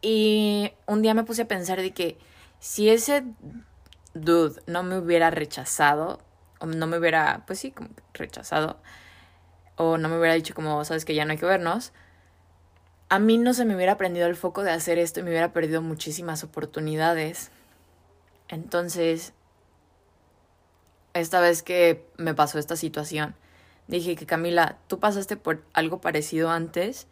Y 0.00 0.72
un 0.86 1.02
día 1.02 1.14
me 1.14 1.24
puse 1.24 1.42
a 1.42 1.48
pensar 1.48 1.80
de 1.80 1.92
que 1.92 2.16
si 2.60 2.88
ese 2.90 3.24
dude 4.14 4.62
no 4.66 4.82
me 4.82 4.98
hubiera 4.98 5.30
rechazado, 5.30 6.20
no 6.66 6.86
me 6.86 6.98
hubiera, 6.98 7.44
pues 7.46 7.58
sí, 7.58 7.70
como 7.70 7.90
rechazado, 8.14 8.78
o 9.76 9.98
no 9.98 10.08
me 10.08 10.18
hubiera 10.18 10.34
dicho 10.34 10.54
como, 10.54 10.84
sabes 10.84 11.04
que 11.04 11.14
ya 11.14 11.24
no 11.24 11.32
hay 11.32 11.38
que 11.38 11.46
vernos, 11.46 11.92
a 13.08 13.18
mí 13.18 13.36
no 13.36 13.52
se 13.52 13.64
me 13.64 13.76
hubiera 13.76 13.98
prendido 13.98 14.26
el 14.26 14.36
foco 14.36 14.62
de 14.62 14.70
hacer 14.70 14.98
esto 14.98 15.20
y 15.20 15.22
me 15.22 15.30
hubiera 15.30 15.52
perdido 15.52 15.82
muchísimas 15.82 16.44
oportunidades. 16.44 17.50
Entonces, 18.48 19.34
esta 21.12 21.40
vez 21.40 21.62
que 21.62 22.06
me 22.16 22.34
pasó 22.34 22.58
esta 22.58 22.76
situación, 22.76 23.34
dije 23.86 24.16
que 24.16 24.24
Camila, 24.24 24.78
tú 24.86 24.98
pasaste 24.98 25.36
por 25.36 25.62
algo 25.74 26.00
parecido 26.00 26.50
antes 26.50 27.06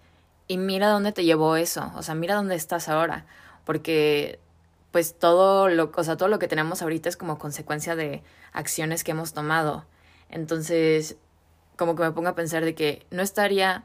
y 0.48 0.56
mira 0.56 0.88
dónde 0.88 1.12
te 1.12 1.24
llevó 1.24 1.56
eso, 1.56 1.92
o 1.94 2.02
sea, 2.02 2.14
mira 2.14 2.34
dónde 2.34 2.54
estás 2.54 2.88
ahora, 2.88 3.26
porque 3.64 4.40
pues 4.90 5.18
todo 5.18 5.68
lo, 5.68 5.92
o 5.94 6.04
sea, 6.04 6.16
todo 6.16 6.28
lo 6.28 6.38
que 6.38 6.48
tenemos 6.48 6.82
ahorita 6.82 7.08
es 7.08 7.16
como 7.16 7.38
consecuencia 7.38 7.96
de 7.96 8.22
acciones 8.52 9.04
que 9.04 9.12
hemos 9.12 9.32
tomado. 9.32 9.84
Entonces, 10.28 11.16
como 11.76 11.96
que 11.96 12.02
me 12.02 12.12
pongo 12.12 12.28
a 12.28 12.34
pensar 12.34 12.64
de 12.64 12.74
que 12.74 13.06
no 13.10 13.22
estaría 13.22 13.84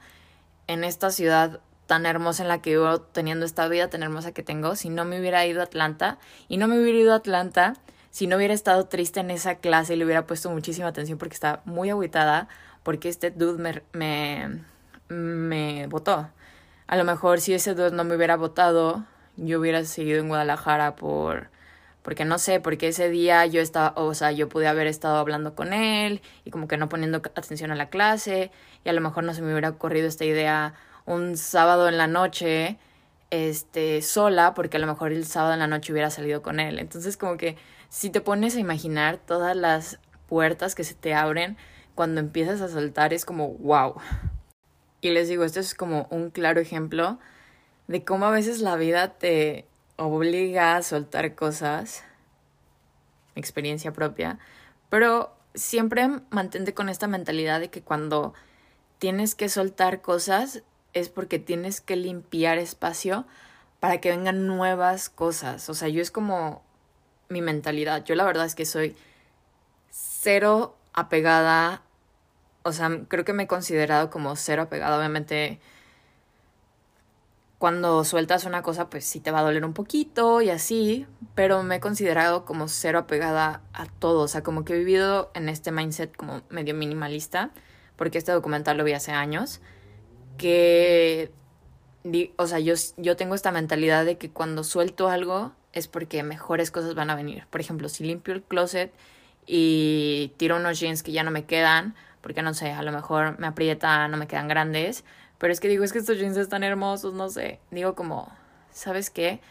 en 0.68 0.84
esta 0.84 1.12
ciudad 1.12 1.60
tan 1.88 2.06
hermosa 2.06 2.44
en 2.44 2.50
la 2.50 2.62
que 2.62 2.72
vivo, 2.72 3.02
teniendo 3.02 3.46
esta 3.46 3.68
vida 3.68 3.90
tan 3.90 4.04
hermosa 4.04 4.32
que 4.32 4.44
tengo, 4.44 4.76
si 4.76 4.90
no 4.90 5.06
me 5.06 5.20
hubiera 5.20 5.46
ido 5.46 5.62
a 5.62 5.66
Atlanta. 5.66 6.18
Y 6.48 6.58
no 6.58 6.68
me 6.68 6.80
hubiera 6.80 6.98
ido 6.98 7.14
a 7.14 7.18
Atlanta 7.18 7.76
si 8.10 8.28
no 8.28 8.38
hubiera 8.38 8.54
estado 8.54 8.86
triste 8.86 9.20
en 9.20 9.30
esa 9.30 9.56
clase 9.56 9.94
y 9.94 9.98
le 9.98 10.06
hubiera 10.06 10.26
puesto 10.26 10.50
muchísima 10.50 10.88
atención 10.88 11.18
porque 11.18 11.34
estaba 11.34 11.62
muy 11.66 11.90
agüitada 11.90 12.48
porque 12.82 13.10
este 13.10 13.30
dude 13.32 13.62
me, 13.62 13.84
me, 13.92 14.64
me 15.10 15.88
votó. 15.88 16.30
A 16.88 16.96
lo 16.96 17.04
mejor 17.04 17.42
si 17.42 17.54
ese 17.54 17.74
dude 17.74 17.92
no 17.92 18.04
me 18.04 18.16
hubiera 18.16 18.38
votado, 18.38 19.04
yo 19.38 19.60
hubiera 19.60 19.84
seguido 19.86 20.20
en 20.20 20.28
Guadalajara 20.28 20.96
por 20.96 21.50
porque 22.06 22.24
no 22.24 22.38
sé, 22.38 22.60
porque 22.60 22.90
ese 22.90 23.10
día 23.10 23.48
yo 23.48 23.62
estaba, 23.62 24.00
o 24.00 24.14
sea, 24.14 24.32
yo 24.32 24.48
pude 24.48 24.68
haber 24.68 24.86
estado 24.86 25.18
hablando 25.18 25.56
con 25.56 25.74
él 25.74 26.22
y 26.44 26.52
como 26.52 26.68
que 26.68 26.78
no 26.78 26.88
poniendo 26.88 27.18
atención 27.18 27.72
a 27.72 27.76
la 27.76 27.90
clase 27.90 28.52
y 28.84 28.90
a 28.90 28.94
lo 28.94 29.02
mejor 29.02 29.24
no 29.24 29.34
se 29.34 29.42
me 29.42 29.52
hubiera 29.52 29.70
ocurrido 29.70 30.08
esta 30.08 30.24
idea 30.24 30.76
un 31.08 31.36
sábado 31.36 31.90
en 31.90 31.98
la 31.98 32.06
noche 32.06 32.78
este 33.32 34.04
sola 34.04 34.54
porque 34.54 34.78
a 34.78 34.80
lo 34.80 34.86
mejor 34.86 35.12
el 35.12 35.26
sábado 35.26 35.54
en 35.54 35.60
la 35.60 35.66
noche 35.66 35.94
hubiera 35.94 36.12
salido 36.12 36.44
con 36.44 36.60
él. 36.60 36.78
Entonces 36.78 37.18
como 37.18 37.38
que 37.38 37.58
si 37.90 38.12
te 38.12 38.22
pones 38.22 38.56
a 38.56 38.60
imaginar 38.60 39.18
todas 39.18 39.56
las 39.56 40.00
puertas 40.28 40.76
que 40.76 40.84
se 40.84 40.94
te 40.94 41.16
abren 41.16 41.58
cuando 41.96 42.20
empiezas 42.20 42.62
a 42.62 42.68
saltar 42.68 43.14
es 43.14 43.26
como 43.26 43.50
wow. 43.56 43.96
Y 45.02 45.10
les 45.10 45.28
digo, 45.28 45.44
esto 45.44 45.60
es 45.60 45.74
como 45.74 46.08
un 46.12 46.30
claro 46.30 46.62
ejemplo 46.62 47.18
de 47.88 48.04
cómo 48.04 48.26
a 48.26 48.32
veces 48.32 48.62
la 48.62 48.76
vida 48.76 49.10
te 49.10 49.66
obliga 49.98 50.76
a 50.76 50.84
soltar 50.84 51.36
cosas, 51.36 52.04
experiencia 53.36 53.94
propia, 53.94 54.40
pero 54.90 55.36
siempre 55.54 56.10
mantente 56.30 56.74
con 56.74 56.90
esta 56.90 57.08
mentalidad 57.08 57.60
de 57.60 57.70
que 57.70 57.82
cuando 57.82 58.34
tienes 59.00 59.36
que 59.36 59.50
soltar 59.50 60.02
cosas 60.02 60.64
es 60.94 61.10
porque 61.10 61.40
tienes 61.40 61.82
que 61.82 61.96
limpiar 61.96 62.58
espacio 62.58 63.26
para 63.80 64.00
que 64.00 64.10
vengan 64.10 64.48
nuevas 64.48 65.10
cosas. 65.10 65.70
O 65.70 65.74
sea, 65.74 65.90
yo 65.90 66.02
es 66.02 66.12
como 66.12 66.64
mi 67.30 67.42
mentalidad. 67.42 68.04
Yo 68.06 68.16
la 68.16 68.24
verdad 68.24 68.46
es 68.46 68.56
que 68.56 68.66
soy 68.66 68.96
cero 69.90 70.76
apegada. 70.94 71.82
O 72.64 72.72
sea, 72.72 72.90
creo 73.08 73.26
que 73.26 73.34
me 73.34 73.44
he 73.44 73.48
considerado 73.48 74.10
como 74.10 74.36
cero 74.36 74.64
apegada. 74.64 74.98
Obviamente, 74.98 75.60
cuando 77.58 78.04
sueltas 78.04 78.46
una 78.46 78.62
cosa, 78.62 78.90
pues 78.90 79.06
sí 79.06 79.20
te 79.20 79.32
va 79.32 79.40
a 79.40 79.44
doler 79.44 79.66
un 79.66 79.74
poquito 79.74 80.42
y 80.42 80.50
así. 80.50 81.08
Pero 81.36 81.64
me 81.64 81.76
he 81.76 81.80
considerado 81.80 82.46
como 82.46 82.68
cero 82.68 83.00
apegada 83.00 83.62
a 83.74 83.86
todo. 83.86 84.22
O 84.22 84.28
sea, 84.28 84.44
como 84.44 84.66
que 84.66 84.74
he 84.74 84.78
vivido 84.78 85.32
en 85.34 85.50
este 85.50 85.72
mindset 85.72 86.16
como 86.16 86.42
medio 86.50 86.76
minimalista. 86.76 87.52
Porque 87.96 88.18
este 88.18 88.32
documental 88.32 88.78
lo 88.78 88.84
vi 88.84 88.94
hace 88.94 89.12
años. 89.12 89.62
Que 90.38 91.32
o 92.38 92.48
sea, 92.48 92.60
yo, 92.60 92.76
yo 92.98 93.16
tengo 93.16 93.36
esta 93.36 93.52
mentalidad 93.52 94.06
de 94.06 94.18
que 94.18 94.30
cuando 94.30 94.64
suelto 94.64 95.10
algo, 95.10 95.54
es 95.74 95.88
porque 95.88 96.24
mejores 96.24 96.72
cosas 96.72 96.96
van 96.96 97.10
a 97.10 97.16
venir. 97.16 97.46
Por 97.50 97.62
ejemplo, 97.62 97.90
si 97.90 98.04
limpio 98.04 98.34
el 98.34 98.44
closet 98.44 98.94
y 99.46 100.34
tiro 100.38 100.58
unos 100.58 100.80
jeans 100.80 101.04
que 101.04 101.12
ya 101.12 101.24
no 101.24 101.32
me 101.32 101.46
quedan, 101.46 101.96
porque 102.22 102.42
no 102.42 102.54
sé, 102.54 102.72
a 102.72 102.82
lo 102.84 102.92
mejor 102.92 103.40
me 103.40 103.48
aprieta, 103.48 104.08
no 104.08 104.18
me 104.18 104.28
quedan 104.28 104.48
grandes, 104.48 105.04
pero 105.46 105.54
es 105.54 105.60
que 105.60 105.68
digo, 105.68 105.84
es 105.84 105.94
que 105.94 106.00
estos 106.00 106.18
jeans 106.18 106.38
están 106.38 106.64
hermosos, 106.64 107.14
no 107.14 107.30
sé. 107.30 107.60
Digo 107.70 107.94
como, 107.94 108.36
¿sabes 108.72 109.12
qué? 109.12 109.42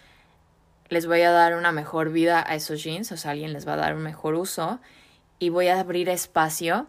Les 0.89 1.07
voy 1.07 1.21
a 1.21 1.31
dar 1.31 1.55
una 1.55 1.71
mejor 1.71 2.11
vida 2.11 2.45
a 2.45 2.57
esos 2.57 2.83
jeans, 2.83 3.13
o 3.13 3.17
sea, 3.17 3.31
alguien 3.31 3.53
les 3.53 3.65
va 3.65 3.75
a 3.75 3.77
dar 3.77 3.95
un 3.95 4.03
mejor 4.03 4.35
uso 4.35 4.81
y 5.39 5.51
voy 5.51 5.69
a 5.69 5.79
abrir 5.79 6.09
espacio 6.09 6.89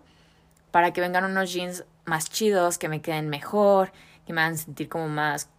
para 0.71 0.91
que 0.91 1.01
vengan 1.01 1.23
unos 1.23 1.53
jeans 1.53 1.85
más 2.05 2.31
chidos, 2.31 2.79
que 2.79 2.89
me 2.89 3.03
queden 3.03 3.29
mejor, 3.29 3.91
que 4.25 4.33
me 4.33 4.41
hagan 4.41 4.57
sentir 4.57 4.89
como 4.89 5.07
más, 5.07 5.51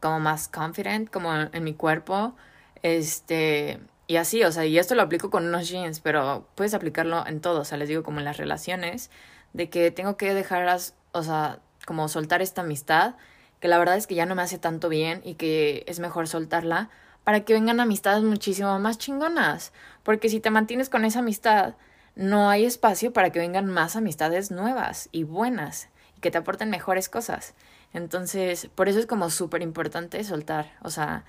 como 0.00 0.18
más 0.18 0.48
confident, 0.48 1.10
como 1.10 1.34
en 1.34 1.62
mi 1.62 1.74
cuerpo. 1.74 2.34
Este, 2.80 3.80
y 4.06 4.16
así, 4.16 4.44
o 4.44 4.50
sea, 4.50 4.64
y 4.64 4.78
esto 4.78 4.94
lo 4.94 5.02
aplico 5.02 5.28
con 5.28 5.44
unos 5.44 5.68
jeans, 5.68 6.00
pero 6.00 6.48
puedes 6.54 6.72
aplicarlo 6.72 7.22
en 7.26 7.42
todo, 7.42 7.60
o 7.60 7.64
sea, 7.66 7.76
les 7.76 7.90
digo 7.90 8.02
como 8.02 8.20
en 8.20 8.24
las 8.24 8.38
relaciones, 8.38 9.10
de 9.52 9.68
que 9.68 9.90
tengo 9.90 10.16
que 10.16 10.32
dejar, 10.32 10.66
o 11.12 11.22
sea, 11.22 11.60
como 11.86 12.08
soltar 12.08 12.42
esta 12.42 12.60
amistad, 12.60 13.14
que 13.60 13.68
la 13.68 13.78
verdad 13.78 13.96
es 13.96 14.06
que 14.06 14.14
ya 14.14 14.26
no 14.26 14.34
me 14.34 14.42
hace 14.42 14.58
tanto 14.58 14.90
bien 14.90 15.22
y 15.24 15.36
que 15.36 15.84
es 15.86 15.98
mejor 15.98 16.28
soltarla 16.28 16.90
para 17.24 17.40
que 17.40 17.54
vengan 17.54 17.80
amistades 17.80 18.22
muchísimo 18.22 18.78
más 18.78 18.98
chingonas, 18.98 19.72
porque 20.02 20.28
si 20.28 20.40
te 20.40 20.50
mantienes 20.50 20.90
con 20.90 21.06
esa 21.06 21.20
amistad, 21.20 21.74
no 22.14 22.50
hay 22.50 22.66
espacio 22.66 23.12
para 23.12 23.30
que 23.30 23.38
vengan 23.38 23.66
más 23.66 23.96
amistades 23.96 24.50
nuevas 24.50 25.08
y 25.12 25.24
buenas 25.24 25.88
y 26.16 26.20
que 26.20 26.30
te 26.30 26.38
aporten 26.38 26.68
mejores 26.68 27.08
cosas. 27.08 27.54
Entonces, 27.92 28.68
por 28.74 28.88
eso 28.88 28.98
es 28.98 29.06
como 29.06 29.30
súper 29.30 29.62
importante 29.62 30.22
soltar, 30.24 30.76
o 30.82 30.90
sea, 30.90 31.24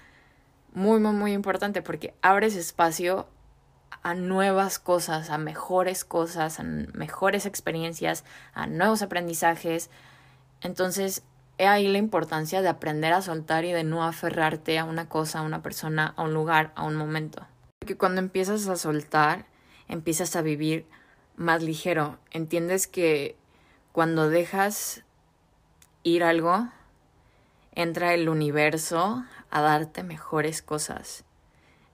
muy, 0.74 1.00
muy, 1.00 1.14
muy 1.14 1.34
importante 1.34 1.82
porque 1.82 2.14
abres 2.22 2.56
espacio 2.56 3.28
a 4.04 4.14
nuevas 4.14 4.80
cosas, 4.80 5.30
a 5.30 5.38
mejores 5.38 6.06
cosas, 6.06 6.60
a 6.60 6.64
mejores 6.64 7.46
experiencias, 7.46 8.24
a 8.54 8.68
nuevos 8.68 9.02
aprendizajes. 9.02 9.90
Entonces, 10.62 11.24
he 11.58 11.68
ahí 11.68 11.88
la 11.88 11.98
importancia 11.98 12.62
de 12.62 12.68
aprender 12.70 13.14
a 13.14 13.22
soltar 13.22 13.66
y 13.66 13.72
de 13.72 13.84
no 13.84 14.04
aferrarte 14.04 14.78
a 14.80 14.86
una 14.86 15.10
cosa, 15.10 15.40
a 15.40 15.44
una 15.44 15.62
persona, 15.62 16.14
a 16.16 16.24
un 16.24 16.34
lugar, 16.34 16.72
a 16.76 16.84
un 16.84 16.96
momento. 16.96 17.46
Porque 17.80 17.98
cuando 17.98 18.20
empiezas 18.22 18.68
a 18.68 18.76
soltar, 18.76 19.46
empiezas 19.88 20.36
a 20.36 20.42
vivir 20.42 20.86
más 21.36 21.64
ligero. 21.64 22.20
Entiendes 22.32 22.88
que 22.88 23.36
cuando 23.92 24.30
dejas 24.30 25.04
ir 26.04 26.24
algo, 26.24 26.70
entra 27.74 28.14
el 28.14 28.30
universo 28.30 29.24
a 29.50 29.62
darte 29.62 30.04
mejores 30.04 30.62
cosas. 30.62 31.24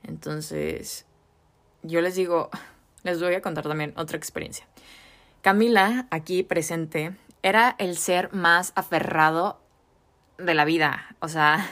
Entonces, 0.04 1.06
yo 1.82 2.02
les 2.02 2.16
digo, 2.16 2.50
les 3.04 3.22
voy 3.22 3.36
a 3.36 3.42
contar 3.42 3.66
también 3.66 3.94
otra 3.98 4.18
experiencia. 4.18 4.68
Camila, 5.42 6.08
aquí 6.10 6.44
presente, 6.44 7.16
era 7.44 7.76
el 7.78 7.98
ser 7.98 8.34
más 8.34 8.72
aferrado 8.76 9.62
de 10.38 10.54
la 10.56 10.66
vida. 10.66 11.16
O 11.20 11.28
sea, 11.28 11.70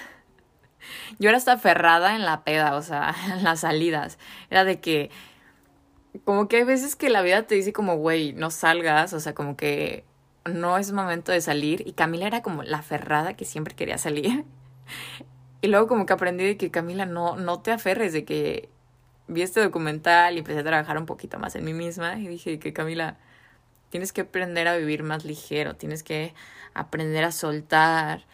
yo 1.19 1.29
era 1.29 1.37
hasta 1.37 1.53
aferrada 1.53 2.15
en 2.15 2.25
la 2.25 2.43
peda, 2.43 2.75
o 2.75 2.81
sea, 2.81 3.15
en 3.33 3.43
las 3.43 3.61
salidas. 3.61 4.19
Era 4.49 4.63
de 4.63 4.79
que, 4.79 5.09
como 6.25 6.47
que 6.47 6.57
hay 6.57 6.63
veces 6.63 6.95
que 6.95 7.09
la 7.09 7.21
vida 7.21 7.43
te 7.43 7.55
dice 7.55 7.73
como, 7.73 7.95
güey, 7.95 8.33
no 8.33 8.51
salgas, 8.51 9.13
o 9.13 9.19
sea, 9.19 9.33
como 9.33 9.55
que 9.55 10.05
no 10.45 10.77
es 10.77 10.91
momento 10.91 11.31
de 11.31 11.41
salir. 11.41 11.87
Y 11.87 11.93
Camila 11.93 12.27
era 12.27 12.41
como 12.41 12.63
la 12.63 12.79
aferrada 12.79 13.35
que 13.35 13.45
siempre 13.45 13.75
quería 13.75 13.97
salir. 13.97 14.45
Y 15.63 15.67
luego 15.67 15.85
como 15.85 16.07
que 16.07 16.13
aprendí 16.13 16.43
de 16.43 16.57
que 16.57 16.71
Camila 16.71 17.05
no, 17.05 17.35
no 17.35 17.59
te 17.61 17.71
aferres, 17.71 18.13
de 18.13 18.25
que 18.25 18.67
vi 19.27 19.43
este 19.43 19.61
documental 19.61 20.35
y 20.35 20.39
empecé 20.39 20.59
a 20.59 20.63
trabajar 20.63 20.97
un 20.97 21.05
poquito 21.05 21.37
más 21.37 21.55
en 21.55 21.63
mí 21.63 21.73
misma 21.73 22.17
y 22.17 22.27
dije 22.27 22.57
que 22.57 22.73
Camila, 22.73 23.19
tienes 23.91 24.11
que 24.11 24.21
aprender 24.21 24.67
a 24.67 24.75
vivir 24.75 25.03
más 25.03 25.23
ligero, 25.25 25.75
tienes 25.75 26.01
que 26.01 26.33
aprender 26.73 27.23
a 27.23 27.31
soltar. 27.31 28.25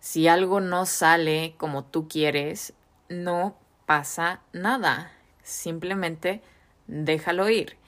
Si 0.00 0.28
algo 0.28 0.60
no 0.60 0.84
sale 0.84 1.54
como 1.56 1.84
tú 1.84 2.06
quieres, 2.06 2.74
no 3.08 3.56
pasa 3.86 4.42
nada. 4.52 5.10
Simplemente 5.42 6.42
déjalo 6.86 7.48
ir. 7.48 7.78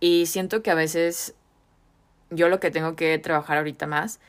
Y 0.00 0.24
siento 0.24 0.62
que 0.62 0.70
a 0.70 0.74
veces 0.74 1.34
yo 2.30 2.48
lo 2.48 2.60
que 2.60 2.70
tengo 2.70 2.96
que 2.96 3.18
trabajar 3.18 3.58
ahorita 3.58 3.86
más 3.86 4.20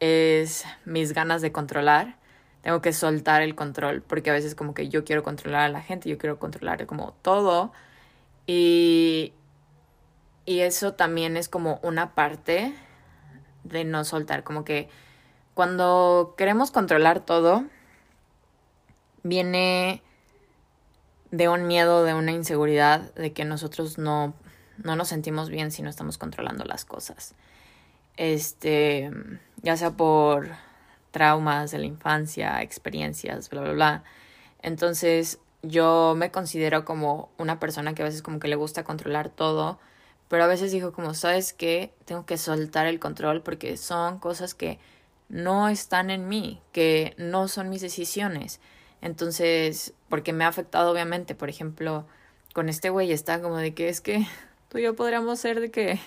es 0.00 0.66
mis 0.84 1.14
ganas 1.14 1.40
de 1.40 1.52
controlar 1.52 2.18
tengo 2.62 2.82
que 2.82 2.92
soltar 2.92 3.42
el 3.42 3.54
control, 3.54 4.02
porque 4.02 4.30
a 4.30 4.32
veces 4.32 4.54
como 4.54 4.74
que 4.74 4.88
yo 4.88 5.04
quiero 5.04 5.22
controlar 5.22 5.62
a 5.62 5.68
la 5.68 5.80
gente, 5.80 6.08
yo 6.08 6.18
quiero 6.18 6.38
controlar 6.38 6.84
como 6.86 7.14
todo. 7.22 7.72
Y, 8.46 9.32
y 10.48 10.60
eso 10.60 10.94
también 10.94 11.36
es 11.36 11.46
como 11.46 11.78
una 11.82 12.14
parte 12.14 12.72
de 13.64 13.84
no 13.84 14.02
soltar, 14.06 14.44
como 14.44 14.64
que 14.64 14.88
cuando 15.52 16.32
queremos 16.38 16.70
controlar 16.70 17.20
todo, 17.20 17.66
viene 19.22 20.00
de 21.30 21.50
un 21.50 21.66
miedo, 21.66 22.02
de 22.02 22.14
una 22.14 22.32
inseguridad, 22.32 23.12
de 23.12 23.34
que 23.34 23.44
nosotros 23.44 23.98
no, 23.98 24.32
no 24.78 24.96
nos 24.96 25.08
sentimos 25.08 25.50
bien 25.50 25.70
si 25.70 25.82
no 25.82 25.90
estamos 25.90 26.16
controlando 26.16 26.64
las 26.64 26.86
cosas. 26.86 27.34
Este, 28.16 29.10
ya 29.60 29.76
sea 29.76 29.90
por 29.90 30.48
traumas 31.10 31.72
de 31.72 31.78
la 31.78 31.84
infancia, 31.84 32.62
experiencias, 32.62 33.50
bla, 33.50 33.60
bla, 33.60 33.72
bla. 33.72 34.04
Entonces 34.62 35.40
yo 35.60 36.14
me 36.16 36.30
considero 36.30 36.86
como 36.86 37.28
una 37.36 37.60
persona 37.60 37.92
que 37.92 38.00
a 38.00 38.06
veces 38.06 38.22
como 38.22 38.40
que 38.40 38.48
le 38.48 38.56
gusta 38.56 38.82
controlar 38.82 39.28
todo, 39.28 39.78
pero 40.28 40.44
a 40.44 40.46
veces 40.46 40.72
digo 40.72 40.92
como, 40.92 41.14
¿sabes 41.14 41.52
qué? 41.52 41.92
Tengo 42.04 42.26
que 42.26 42.36
soltar 42.36 42.86
el 42.86 43.00
control 43.00 43.42
porque 43.42 43.76
son 43.76 44.18
cosas 44.18 44.54
que 44.54 44.78
no 45.28 45.68
están 45.68 46.10
en 46.10 46.28
mí, 46.28 46.60
que 46.72 47.14
no 47.18 47.48
son 47.48 47.68
mis 47.70 47.80
decisiones. 47.80 48.60
Entonces, 49.00 49.94
porque 50.08 50.32
me 50.32 50.44
ha 50.44 50.48
afectado 50.48 50.90
obviamente, 50.90 51.34
por 51.34 51.48
ejemplo, 51.48 52.06
con 52.54 52.68
este 52.68 52.90
güey 52.90 53.12
está 53.12 53.40
como 53.40 53.56
de 53.56 53.74
que 53.74 53.88
es 53.88 54.00
que 54.00 54.26
tú 54.68 54.78
y 54.78 54.82
yo 54.82 54.96
podríamos 54.96 55.38
ser 55.38 55.60
de 55.60 55.70
que 55.70 56.00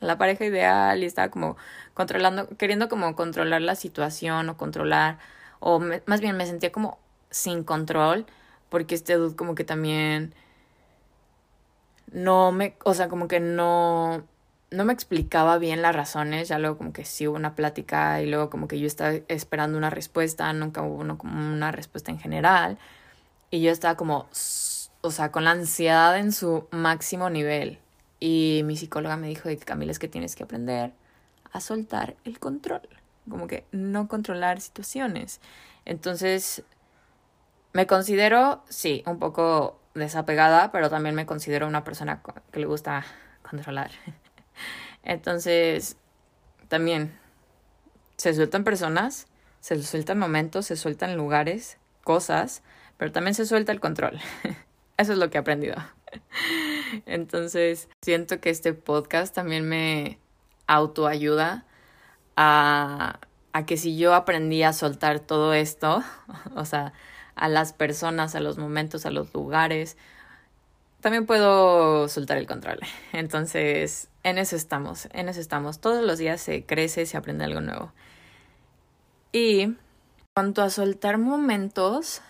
la 0.00 0.18
pareja 0.18 0.44
ideal 0.44 1.02
y 1.02 1.06
estaba 1.06 1.30
como 1.30 1.56
controlando, 1.94 2.48
queriendo 2.56 2.88
como 2.88 3.14
controlar 3.14 3.62
la 3.62 3.74
situación 3.74 4.48
o 4.48 4.56
controlar, 4.56 5.18
o 5.60 5.80
más 6.06 6.20
bien 6.20 6.36
me 6.36 6.46
sentía 6.46 6.72
como 6.72 6.98
sin 7.30 7.64
control, 7.64 8.26
porque 8.70 8.94
este 8.94 9.14
dude 9.14 9.36
como 9.36 9.54
que 9.54 9.64
también 9.64 10.34
no 12.12 12.52
me, 12.52 12.76
o 12.84 12.94
sea, 12.94 13.08
como 13.08 13.28
que 13.28 13.40
no, 13.40 14.24
no 14.70 14.84
me 14.84 14.92
explicaba 14.92 15.58
bien 15.58 15.82
las 15.82 15.94
razones, 15.94 16.48
ya 16.48 16.58
luego 16.58 16.78
como 16.78 16.92
que 16.92 17.04
sí 17.04 17.26
hubo 17.26 17.36
una 17.36 17.54
plática 17.54 18.22
y 18.22 18.26
luego 18.26 18.50
como 18.50 18.68
que 18.68 18.78
yo 18.78 18.86
estaba 18.86 19.14
esperando 19.28 19.78
una 19.78 19.90
respuesta, 19.90 20.52
nunca 20.52 20.82
hubo 20.82 20.96
uno, 20.96 21.18
como 21.18 21.38
una 21.38 21.72
respuesta 21.72 22.10
en 22.10 22.18
general, 22.18 22.78
y 23.50 23.62
yo 23.62 23.72
estaba 23.72 23.96
como, 23.96 24.28
o 25.00 25.10
sea, 25.10 25.32
con 25.32 25.44
la 25.44 25.52
ansiedad 25.52 26.16
en 26.18 26.32
su 26.32 26.68
máximo 26.70 27.30
nivel. 27.30 27.78
Y 28.20 28.62
mi 28.64 28.76
psicóloga 28.76 29.16
me 29.16 29.28
dijo 29.28 29.48
Camila 29.64 29.92
es 29.92 29.98
que 29.98 30.08
tienes 30.08 30.36
que 30.36 30.44
aprender 30.44 30.92
a 31.52 31.60
soltar 31.60 32.16
el 32.24 32.38
control, 32.38 32.82
como 33.28 33.46
que 33.46 33.64
no 33.72 34.08
controlar 34.08 34.60
situaciones. 34.60 35.40
Entonces, 35.84 36.62
me 37.72 37.86
considero, 37.86 38.62
sí, 38.68 39.02
un 39.06 39.18
poco 39.18 39.79
desapegada, 39.94 40.72
pero 40.72 40.90
también 40.90 41.14
me 41.14 41.26
considero 41.26 41.66
una 41.66 41.84
persona 41.84 42.22
que 42.52 42.60
le 42.60 42.66
gusta 42.66 43.04
controlar. 43.42 43.90
Entonces, 45.02 45.96
también 46.68 47.18
se 48.16 48.34
sueltan 48.34 48.64
personas, 48.64 49.26
se 49.60 49.82
sueltan 49.82 50.18
momentos, 50.18 50.66
se 50.66 50.76
sueltan 50.76 51.16
lugares, 51.16 51.78
cosas, 52.04 52.62
pero 52.96 53.12
también 53.12 53.34
se 53.34 53.46
suelta 53.46 53.72
el 53.72 53.80
control. 53.80 54.20
Eso 54.96 55.12
es 55.12 55.18
lo 55.18 55.30
que 55.30 55.38
he 55.38 55.40
aprendido. 55.40 55.76
Entonces, 57.06 57.88
siento 58.02 58.40
que 58.40 58.50
este 58.50 58.74
podcast 58.74 59.34
también 59.34 59.68
me 59.68 60.18
autoayuda 60.66 61.64
a, 62.36 63.18
a 63.52 63.66
que 63.66 63.76
si 63.76 63.96
yo 63.96 64.14
aprendí 64.14 64.62
a 64.62 64.72
soltar 64.72 65.20
todo 65.20 65.54
esto, 65.54 66.02
o 66.54 66.64
sea, 66.64 66.92
a 67.40 67.48
las 67.48 67.72
personas, 67.72 68.34
a 68.34 68.40
los 68.40 68.58
momentos, 68.58 69.06
a 69.06 69.10
los 69.10 69.32
lugares, 69.34 69.96
también 71.00 71.26
puedo 71.26 72.06
soltar 72.08 72.36
el 72.38 72.46
control. 72.46 72.78
Entonces, 73.12 74.08
en 74.22 74.38
eso 74.38 74.54
estamos, 74.54 75.08
en 75.12 75.28
eso 75.28 75.40
estamos. 75.40 75.80
Todos 75.80 76.04
los 76.04 76.18
días 76.18 76.40
se 76.40 76.64
crece, 76.64 77.06
se 77.06 77.16
aprende 77.16 77.44
algo 77.44 77.60
nuevo. 77.60 77.92
Y 79.32 79.74
cuanto 80.34 80.62
a 80.62 80.70
soltar 80.70 81.18
momentos, 81.18 82.22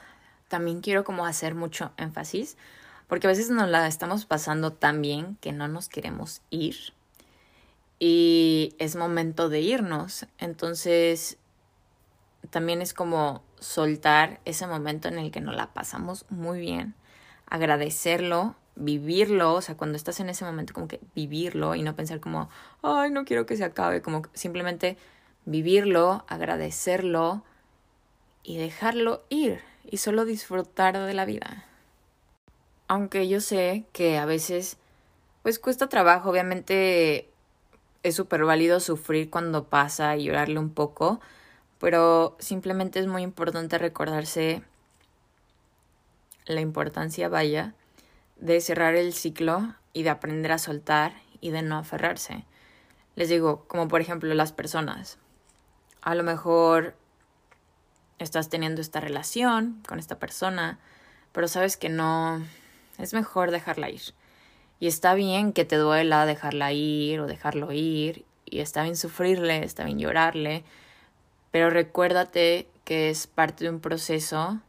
también 0.49 0.81
quiero 0.81 1.05
como 1.05 1.27
hacer 1.27 1.55
mucho 1.55 1.93
énfasis 1.97 2.57
porque 3.11 3.27
a 3.27 3.31
veces 3.31 3.51
nos 3.51 3.69
la 3.69 3.89
estamos 3.89 4.25
pasando 4.25 4.73
tan 4.73 5.03
bien 5.03 5.37
que 5.41 5.51
no 5.51 5.67
nos 5.67 5.89
queremos 5.89 6.43
ir 6.51 6.77
y 7.99 8.75
es 8.79 8.95
momento 8.97 9.49
de 9.49 9.61
irnos. 9.61 10.27
Entonces, 10.39 11.37
también 12.49 12.81
es 12.83 12.95
como 12.95 13.43
soltar 13.59 14.41
ese 14.45 14.67
momento 14.67 15.09
en 15.09 15.19
el 15.19 15.31
que 15.31 15.41
nos 15.41 15.55
la 15.55 15.73
pasamos 15.75 16.25
muy 16.31 16.61
bien, 16.61 16.95
agradecerlo, 17.47 18.55
vivirlo, 18.77 19.55
o 19.55 19.61
sea, 19.61 19.77
cuando 19.77 19.97
estás 19.97 20.21
en 20.21 20.31
ese 20.31 20.45
momento 20.45 20.73
como 20.73 20.89
que 20.89 21.01
vivirlo 21.15 21.75
y 21.75 21.83
no 21.83 21.95
pensar 21.95 22.21
como, 22.21 22.49
ay, 22.83 23.11
no 23.11 23.25
quiero 23.25 23.47
que 23.47 23.57
se 23.57 23.65
acabe, 23.65 24.01
como 24.03 24.23
simplemente 24.33 24.97
vivirlo, 25.45 26.25
agradecerlo 26.29 27.45
y 28.43 28.57
dejarlo 28.57 29.23
ir 29.29 29.61
y 29.85 29.99
solo 29.99 30.25
disfrutar 30.25 30.99
de 30.99 31.15
la 31.15 31.25
vida. 31.25 31.65
Aunque 32.89 33.29
yo 33.29 33.41
sé 33.41 33.85
que 33.93 34.19
a 34.19 34.25
veces 34.25 34.79
pues 35.43 35.59
cuesta 35.59 35.89
trabajo, 35.89 36.31
obviamente 36.31 37.31
es 38.03 38.15
súper 38.15 38.45
válido 38.45 38.81
sufrir 38.81 39.31
cuando 39.31 39.65
pasa 39.65 40.17
y 40.17 40.25
llorarle 40.25 40.59
un 40.59 40.71
poco, 40.71 41.21
pero 41.81 42.37
simplemente 42.39 43.01
es 43.01 43.07
muy 43.07 43.23
importante 43.23 43.79
recordarse 43.79 44.63
la 46.45 46.61
importancia, 46.61 47.29
vaya, 47.29 47.75
de 48.37 48.61
cerrar 48.61 48.95
el 48.95 49.15
ciclo 49.15 49.75
y 49.95 50.03
de 50.03 50.11
aprender 50.11 50.53
a 50.53 50.59
soltar 50.59 51.15
y 51.41 51.51
de 51.51 51.63
no 51.63 51.79
aferrarse. 51.79 52.45
Les 53.17 53.31
digo, 53.31 53.65
como 53.67 53.89
por 53.89 54.03
ejemplo 54.03 54.33
las 54.35 54.53
personas. 54.53 55.19
A 56.03 56.15
lo 56.15 56.23
mejor 56.23 56.95
estás 58.19 58.51
teniendo 58.51 58.83
esta 58.83 59.01
relación 59.01 59.83
con 59.89 59.99
esta 59.99 60.19
persona, 60.19 60.79
pero 61.33 61.49
sabes 61.49 61.79
que 61.79 61.89
no, 61.89 62.45
es 62.99 63.15
mejor 63.15 63.51
dejarla 63.51 63.89
ir. 63.89 64.03
Y 64.81 64.87
está 64.87 65.15
bien 65.15 65.55
que 65.55 65.65
te 65.65 65.77
duela 65.77 66.27
dejarla 66.27 66.73
ir 66.73 67.21
o 67.21 67.27
dejarlo 67.27 67.73
ir, 67.73 68.25
y 68.45 68.61
está 68.61 68.83
bien 68.83 68.97
sufrirle, 68.97 69.65
está 69.65 69.85
bien 69.85 69.99
llorarle, 69.99 70.65
pero 71.51 71.71
recuérdate 71.71 72.69
que 72.85 73.11
es 73.11 73.27
parte 73.27 73.65
de 73.65 73.71
un 73.71 73.81
proceso. 73.81 74.61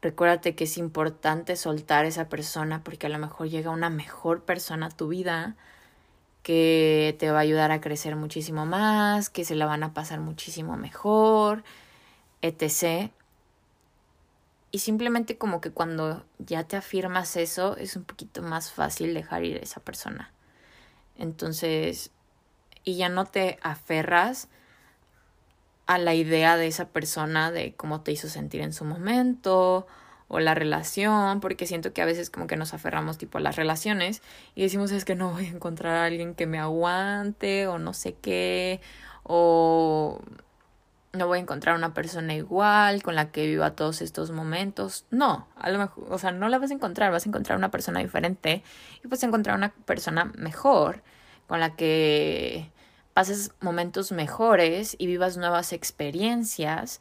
Recuérdate 0.00 0.54
que 0.54 0.64
es 0.64 0.78
importante 0.78 1.56
soltar 1.56 2.04
a 2.04 2.08
esa 2.08 2.28
persona 2.28 2.82
porque 2.82 3.06
a 3.06 3.10
lo 3.10 3.18
mejor 3.18 3.48
llega 3.48 3.70
una 3.70 3.90
mejor 3.90 4.44
persona 4.44 4.86
a 4.86 4.90
tu 4.90 5.08
vida 5.08 5.56
que 6.42 7.16
te 7.18 7.30
va 7.30 7.38
a 7.38 7.42
ayudar 7.42 7.70
a 7.70 7.80
crecer 7.80 8.16
muchísimo 8.16 8.66
más, 8.66 9.30
que 9.30 9.44
se 9.44 9.54
la 9.54 9.66
van 9.66 9.84
a 9.84 9.94
pasar 9.94 10.20
muchísimo 10.20 10.76
mejor, 10.76 11.62
etc. 12.42 13.12
Y 14.72 14.80
simplemente 14.80 15.38
como 15.38 15.60
que 15.60 15.70
cuando 15.70 16.24
ya 16.38 16.64
te 16.64 16.76
afirmas 16.76 17.36
eso, 17.36 17.76
es 17.76 17.94
un 17.94 18.04
poquito 18.04 18.42
más 18.42 18.72
fácil 18.72 19.14
dejar 19.14 19.44
ir 19.44 19.58
a 19.58 19.60
esa 19.60 19.80
persona. 19.80 20.32
Entonces, 21.16 22.10
y 22.84 22.96
ya 22.96 23.08
no 23.08 23.26
te 23.26 23.58
aferras 23.62 24.48
a 25.86 25.98
la 25.98 26.14
idea 26.14 26.56
de 26.56 26.66
esa 26.66 26.88
persona, 26.88 27.50
de 27.50 27.74
cómo 27.74 28.02
te 28.02 28.12
hizo 28.12 28.28
sentir 28.28 28.60
en 28.60 28.72
su 28.72 28.84
momento, 28.84 29.86
o 30.32 30.40
la 30.40 30.54
relación, 30.54 31.40
porque 31.40 31.66
siento 31.66 31.92
que 31.92 32.00
a 32.00 32.06
veces 32.06 32.30
como 32.30 32.46
que 32.46 32.56
nos 32.56 32.72
aferramos 32.72 33.18
tipo 33.18 33.36
a 33.36 33.42
las 33.42 33.56
relaciones 33.56 34.22
y 34.54 34.62
decimos 34.62 34.90
es 34.90 35.04
que 35.04 35.14
no 35.14 35.32
voy 35.32 35.44
a 35.44 35.50
encontrar 35.50 35.94
a 35.94 36.04
alguien 36.06 36.34
que 36.34 36.46
me 36.46 36.58
aguante 36.58 37.66
o 37.66 37.78
no 37.78 37.92
sé 37.92 38.14
qué, 38.14 38.80
o 39.24 40.22
no 41.12 41.26
voy 41.26 41.38
a 41.38 41.42
encontrar 41.42 41.76
una 41.76 41.92
persona 41.92 42.34
igual 42.34 43.02
con 43.02 43.14
la 43.14 43.30
que 43.30 43.46
viva 43.46 43.72
todos 43.72 44.00
estos 44.00 44.30
momentos. 44.30 45.04
No, 45.10 45.46
a 45.56 45.68
lo 45.68 45.78
mejor, 45.78 46.06
o 46.08 46.18
sea, 46.18 46.32
no 46.32 46.48
la 46.48 46.58
vas 46.58 46.70
a 46.70 46.74
encontrar, 46.74 47.12
vas 47.12 47.26
a 47.26 47.28
encontrar 47.28 47.58
una 47.58 47.70
persona 47.70 48.00
diferente 48.00 48.62
y 49.04 49.08
vas 49.08 49.22
a 49.22 49.26
encontrar 49.26 49.54
una 49.56 49.74
persona 49.84 50.32
mejor 50.38 51.02
con 51.46 51.60
la 51.60 51.76
que 51.76 52.70
pases 53.14 53.52
momentos 53.60 54.12
mejores 54.12 54.96
y 54.98 55.06
vivas 55.06 55.36
nuevas 55.36 55.72
experiencias. 55.72 57.00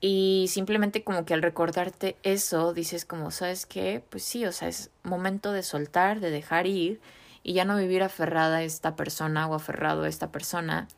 Y 0.00 0.46
simplemente 0.48 1.04
como 1.04 1.24
que 1.24 1.34
al 1.34 1.42
recordarte 1.42 2.16
eso, 2.22 2.72
dices 2.72 3.04
como, 3.04 3.30
¿sabes 3.30 3.66
qué? 3.66 4.02
Pues 4.10 4.24
sí, 4.24 4.44
o 4.44 4.52
sea, 4.52 4.68
es 4.68 4.90
momento 5.04 5.52
de 5.52 5.62
soltar, 5.62 6.20
de 6.20 6.30
dejar 6.30 6.66
ir 6.66 7.00
y 7.42 7.54
ya 7.54 7.64
no 7.64 7.76
vivir 7.76 8.02
aferrada 8.02 8.58
a 8.58 8.62
esta 8.62 8.96
persona 8.96 9.46
o 9.46 9.54
aferrado 9.54 10.02
a 10.04 10.08
esta 10.08 10.32
persona 10.32 10.88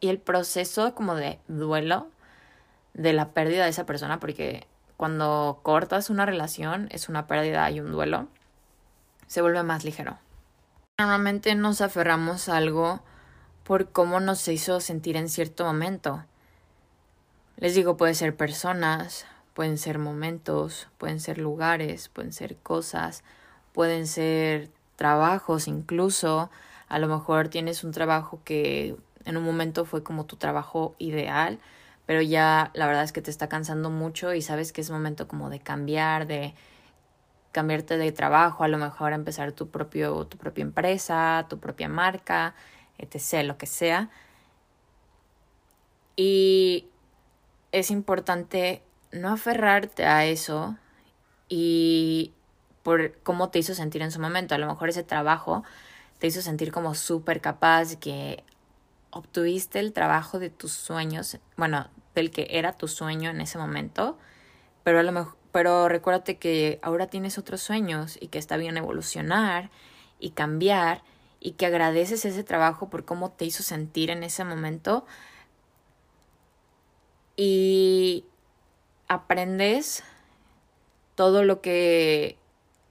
y 0.00 0.08
el 0.08 0.18
proceso 0.18 0.94
como 0.94 1.14
de 1.14 1.38
duelo 1.46 2.08
de 2.94 3.12
la 3.12 3.28
pérdida 3.28 3.64
de 3.64 3.70
esa 3.70 3.86
persona, 3.86 4.18
porque 4.18 4.66
cuando 4.96 5.60
cortas 5.62 6.10
una 6.10 6.26
relación 6.26 6.88
es 6.90 7.08
una 7.08 7.26
pérdida 7.26 7.70
y 7.70 7.80
un 7.80 7.92
duelo, 7.92 8.28
se 9.26 9.42
vuelve 9.42 9.62
más 9.62 9.84
ligero. 9.84 10.18
Normalmente 11.00 11.54
nos 11.54 11.80
aferramos 11.80 12.50
a 12.50 12.58
algo 12.58 13.00
por 13.64 13.88
cómo 13.88 14.20
nos 14.20 14.46
hizo 14.48 14.80
sentir 14.80 15.16
en 15.16 15.30
cierto 15.30 15.64
momento. 15.64 16.26
Les 17.56 17.74
digo, 17.74 17.96
puede 17.96 18.12
ser 18.12 18.36
personas, 18.36 19.24
pueden 19.54 19.78
ser 19.78 19.98
momentos, 19.98 20.88
pueden 20.98 21.18
ser 21.18 21.38
lugares, 21.38 22.10
pueden 22.10 22.34
ser 22.34 22.58
cosas, 22.58 23.24
pueden 23.72 24.06
ser 24.06 24.68
trabajos 24.96 25.68
incluso. 25.68 26.50
A 26.90 26.98
lo 26.98 27.08
mejor 27.08 27.48
tienes 27.48 27.82
un 27.82 27.92
trabajo 27.92 28.42
que 28.44 28.94
en 29.24 29.38
un 29.38 29.42
momento 29.42 29.86
fue 29.86 30.02
como 30.02 30.26
tu 30.26 30.36
trabajo 30.36 30.94
ideal, 30.98 31.60
pero 32.04 32.20
ya 32.20 32.70
la 32.74 32.86
verdad 32.86 33.04
es 33.04 33.12
que 33.12 33.22
te 33.22 33.30
está 33.30 33.48
cansando 33.48 33.88
mucho 33.88 34.34
y 34.34 34.42
sabes 34.42 34.70
que 34.70 34.82
es 34.82 34.90
momento 34.90 35.26
como 35.26 35.48
de 35.48 35.60
cambiar, 35.60 36.26
de 36.26 36.52
cambiarte 37.52 37.96
de 37.98 38.12
trabajo, 38.12 38.64
a 38.64 38.68
lo 38.68 38.78
mejor 38.78 39.12
empezar 39.12 39.52
tu 39.52 39.70
propio 39.70 40.26
tu 40.26 40.38
propia 40.38 40.62
empresa, 40.62 41.46
tu 41.48 41.58
propia 41.58 41.88
marca, 41.88 42.54
etc, 42.98 43.44
lo 43.44 43.58
que 43.58 43.66
sea. 43.66 44.10
Y 46.16 46.88
es 47.72 47.90
importante 47.90 48.82
no 49.12 49.30
aferrarte 49.32 50.04
a 50.06 50.26
eso 50.26 50.76
y 51.48 52.32
por 52.82 53.18
cómo 53.22 53.50
te 53.50 53.58
hizo 53.58 53.74
sentir 53.74 54.02
en 54.02 54.12
su 54.12 54.20
momento. 54.20 54.54
A 54.54 54.58
lo 54.58 54.66
mejor 54.66 54.88
ese 54.88 55.02
trabajo 55.02 55.64
te 56.18 56.26
hizo 56.26 56.42
sentir 56.42 56.72
como 56.72 56.94
súper 56.94 57.40
capaz, 57.40 57.96
que 57.96 58.44
obtuviste 59.10 59.80
el 59.80 59.92
trabajo 59.92 60.38
de 60.38 60.50
tus 60.50 60.72
sueños, 60.72 61.38
bueno, 61.56 61.88
del 62.14 62.30
que 62.30 62.46
era 62.50 62.72
tu 62.72 62.88
sueño 62.88 63.30
en 63.30 63.40
ese 63.40 63.58
momento, 63.58 64.18
pero 64.84 65.00
a 65.00 65.02
lo 65.02 65.12
mejor, 65.12 65.36
pero 65.52 65.88
recuérdate 65.88 66.38
que 66.38 66.78
ahora 66.82 67.08
tienes 67.08 67.38
otros 67.38 67.60
sueños 67.60 68.18
y 68.20 68.28
que 68.28 68.38
está 68.38 68.56
bien 68.56 68.76
evolucionar 68.76 69.70
y 70.18 70.30
cambiar 70.30 71.02
y 71.40 71.52
que 71.52 71.66
agradeces 71.66 72.24
ese 72.24 72.44
trabajo 72.44 72.90
por 72.90 73.04
cómo 73.04 73.30
te 73.30 73.44
hizo 73.44 73.62
sentir 73.62 74.10
en 74.10 74.22
ese 74.22 74.44
momento 74.44 75.06
y 77.36 78.26
aprendes 79.08 80.04
todo 81.14 81.42
lo 81.42 81.60
que, 81.60 82.36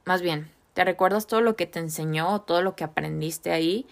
más 0.06 0.22
bien, 0.22 0.52
te 0.74 0.84
recuerdas 0.84 1.28
todo 1.28 1.42
lo 1.42 1.56
que 1.56 1.68
te 1.68 1.80
enseñó, 1.80 2.42
todo 2.42 2.62
lo 2.62 2.76
que 2.76 2.84
aprendiste 2.84 3.52
ahí 3.52 3.86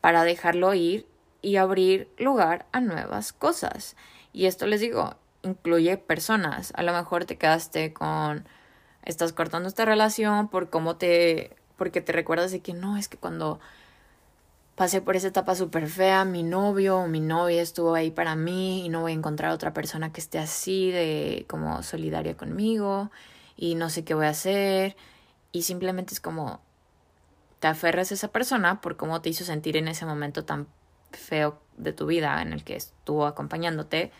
para 0.00 0.24
dejarlo 0.24 0.72
ir 0.74 1.06
y 1.42 1.56
abrir 1.56 2.08
lugar 2.18 2.66
a 2.72 2.80
nuevas 2.80 3.32
cosas. 3.32 3.96
Y 4.32 4.46
esto 4.46 4.66
les 4.66 4.80
digo, 4.80 5.16
incluye 5.46 5.96
personas. 5.96 6.72
A 6.76 6.82
lo 6.82 6.92
mejor 6.92 7.24
te 7.24 7.36
quedaste 7.36 7.92
con, 7.92 8.46
estás 9.04 9.32
cortando 9.32 9.68
esta 9.68 9.84
relación 9.84 10.48
por 10.48 10.70
cómo 10.70 10.96
te, 10.96 11.56
porque 11.76 12.00
te 12.00 12.12
recuerdas 12.12 12.52
de 12.52 12.60
que 12.60 12.74
no, 12.74 12.96
es 12.96 13.08
que 13.08 13.16
cuando 13.16 13.60
pasé 14.76 15.00
por 15.00 15.16
esa 15.16 15.28
etapa 15.28 15.54
súper 15.54 15.88
fea, 15.88 16.24
mi 16.24 16.42
novio 16.42 16.98
o 16.98 17.08
mi 17.08 17.20
novia 17.20 17.62
estuvo 17.62 17.94
ahí 17.94 18.10
para 18.10 18.36
mí 18.36 18.84
y 18.84 18.88
no 18.90 19.00
voy 19.00 19.12
a 19.12 19.14
encontrar 19.14 19.52
otra 19.52 19.72
persona 19.72 20.12
que 20.12 20.20
esté 20.20 20.38
así 20.38 20.90
de 20.90 21.46
como 21.48 21.82
solidaria 21.82 22.36
conmigo 22.36 23.10
y 23.56 23.74
no 23.74 23.88
sé 23.88 24.04
qué 24.04 24.14
voy 24.14 24.26
a 24.26 24.30
hacer 24.30 24.96
y 25.50 25.62
simplemente 25.62 26.12
es 26.12 26.20
como 26.20 26.60
te 27.60 27.68
aferras 27.68 28.10
a 28.10 28.14
esa 28.14 28.28
persona 28.28 28.82
por 28.82 28.96
cómo 28.96 29.22
te 29.22 29.30
hizo 29.30 29.44
sentir 29.44 29.78
en 29.78 29.88
ese 29.88 30.04
momento 30.04 30.44
tan 30.44 30.66
feo 31.12 31.58
de 31.78 31.92
tu 31.92 32.06
vida 32.06 32.42
en 32.42 32.52
el 32.52 32.64
que 32.64 32.76
estuvo 32.76 33.26
acompañándote, 33.26 34.12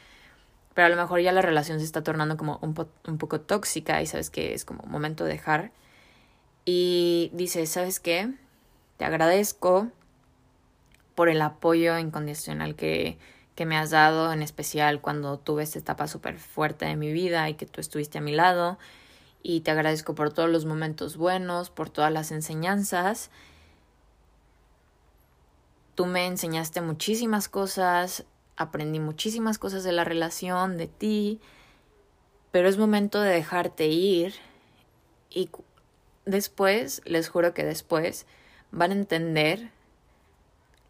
pero 0.76 0.86
a 0.86 0.88
lo 0.90 0.96
mejor 0.96 1.20
ya 1.20 1.32
la 1.32 1.40
relación 1.40 1.78
se 1.80 1.86
está 1.86 2.04
tornando 2.04 2.36
como 2.36 2.60
un, 2.60 2.74
poco 3.18 3.40
tóxica 3.40 4.02
y 4.02 4.06
sabes 4.06 4.28
que 4.28 4.52
es 4.52 4.66
como 4.66 4.84
momento 4.84 5.24
de 5.24 5.32
dejar. 5.32 5.72
Y 6.66 7.30
dices, 7.32 7.70
¿sabes 7.70 7.98
qué? 7.98 8.34
Te 8.98 9.06
agradezco 9.06 9.88
por 11.14 11.30
el 11.30 11.40
apoyo 11.40 11.98
incondicional 11.98 12.74
que, 12.74 13.16
que 13.54 13.64
me 13.64 13.78
has 13.78 13.88
dado, 13.88 14.30
en 14.34 14.42
especial 14.42 15.00
cuando 15.00 15.38
tuve 15.38 15.62
esta 15.62 15.78
etapa 15.78 16.08
súper 16.08 16.38
fuerte 16.38 16.84
de 16.84 16.94
mi 16.94 17.10
vida 17.10 17.48
y 17.48 17.54
que 17.54 17.64
tú 17.64 17.80
estuviste 17.80 18.18
a 18.18 18.20
mi 18.20 18.32
lado. 18.32 18.78
Y 19.42 19.62
te 19.62 19.70
agradezco 19.70 20.14
por 20.14 20.30
todos 20.30 20.50
los 20.50 20.66
momentos 20.66 21.16
buenos, 21.16 21.70
por 21.70 21.88
todas 21.88 22.12
las 22.12 22.32
enseñanzas 22.32 23.30
Tú 25.96 26.04
me 26.04 26.26
enseñaste 26.26 26.82
muchísimas 26.82 27.48
cosas, 27.48 28.26
aprendí 28.56 29.00
muchísimas 29.00 29.58
cosas 29.58 29.84
de 29.84 29.92
la 29.92 30.04
relación, 30.04 30.76
de 30.76 30.86
ti, 30.86 31.40
pero 32.50 32.68
es 32.68 32.78
momento 32.78 33.20
de 33.20 33.30
dejarte 33.30 33.86
ir 33.86 34.34
y 35.30 35.50
después, 36.24 37.02
les 37.04 37.28
juro 37.28 37.54
que 37.54 37.64
después, 37.64 38.26
van 38.70 38.90
a 38.90 38.94
entender 38.94 39.70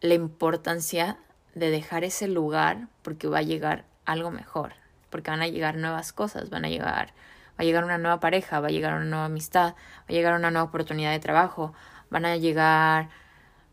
la 0.00 0.14
importancia 0.14 1.18
de 1.54 1.70
dejar 1.70 2.04
ese 2.04 2.28
lugar 2.28 2.88
porque 3.02 3.28
va 3.28 3.38
a 3.38 3.42
llegar 3.42 3.84
algo 4.04 4.30
mejor, 4.30 4.74
porque 5.10 5.30
van 5.30 5.42
a 5.42 5.48
llegar 5.48 5.76
nuevas 5.76 6.12
cosas, 6.12 6.50
van 6.50 6.64
a 6.64 6.68
llegar, 6.68 7.08
va 7.50 7.62
a 7.62 7.64
llegar 7.64 7.84
una 7.84 7.98
nueva 7.98 8.20
pareja, 8.20 8.60
va 8.60 8.68
a 8.68 8.70
llegar 8.70 8.94
una 8.94 9.04
nueva 9.04 9.24
amistad, 9.24 9.74
va 9.74 10.04
a 10.08 10.12
llegar 10.12 10.34
una 10.34 10.50
nueva 10.50 10.68
oportunidad 10.68 11.10
de 11.10 11.18
trabajo, 11.18 11.72
van 12.10 12.26
a 12.26 12.36
llegar 12.36 13.08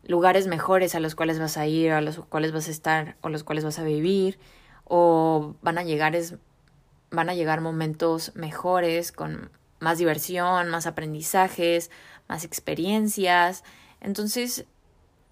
lugares 0.05 0.47
mejores 0.47 0.95
a 0.95 0.99
los 0.99 1.15
cuales 1.15 1.39
vas 1.39 1.57
a 1.57 1.65
ir, 1.67 1.91
a 1.91 2.01
los 2.01 2.19
cuales 2.19 2.51
vas 2.51 2.67
a 2.67 2.71
estar 2.71 3.17
o 3.21 3.29
los 3.29 3.43
cuales 3.43 3.63
vas 3.63 3.79
a 3.79 3.83
vivir 3.83 4.39
o 4.85 5.55
van 5.61 5.77
a 5.77 5.83
llegar 5.83 6.15
es, 6.15 6.35
van 7.11 7.29
a 7.29 7.33
llegar 7.33 7.61
momentos 7.61 8.35
mejores 8.35 9.11
con 9.11 9.51
más 9.79 9.97
diversión, 9.97 10.69
más 10.69 10.87
aprendizajes, 10.87 11.91
más 12.27 12.43
experiencias. 12.43 13.63
Entonces, 14.01 14.65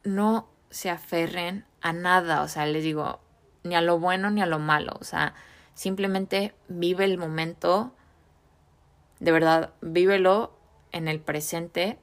no 0.03 0.49
se 0.69 0.89
aferren 0.89 1.65
a 1.81 1.93
nada, 1.93 2.41
o 2.43 2.47
sea, 2.47 2.65
les 2.65 2.83
digo, 2.83 3.19
ni 3.63 3.75
a 3.75 3.81
lo 3.81 3.99
bueno 3.99 4.29
ni 4.29 4.41
a 4.41 4.45
lo 4.45 4.59
malo, 4.59 4.93
o 4.99 5.03
sea, 5.03 5.33
simplemente 5.73 6.53
vive 6.67 7.05
el 7.05 7.17
momento, 7.17 7.93
de 9.19 9.31
verdad, 9.31 9.73
vívelo 9.81 10.57
en 10.91 11.07
el 11.07 11.19
presente, 11.19 11.99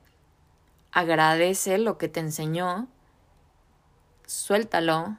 agradece 0.92 1.78
lo 1.78 1.98
que 1.98 2.08
te 2.08 2.20
enseñó, 2.20 2.88
suéltalo, 4.26 5.16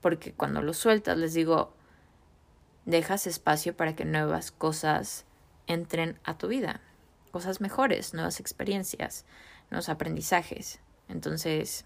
porque 0.00 0.32
cuando 0.32 0.62
lo 0.62 0.74
sueltas, 0.74 1.16
les 1.16 1.34
digo, 1.34 1.72
dejas 2.84 3.26
espacio 3.26 3.76
para 3.76 3.96
que 3.96 4.04
nuevas 4.04 4.50
cosas 4.50 5.24
entren 5.66 6.18
a 6.24 6.36
tu 6.36 6.48
vida, 6.48 6.80
cosas 7.30 7.60
mejores, 7.60 8.14
nuevas 8.14 8.40
experiencias, 8.40 9.24
nuevos 9.70 9.88
aprendizajes. 9.88 10.80
Entonces, 11.08 11.84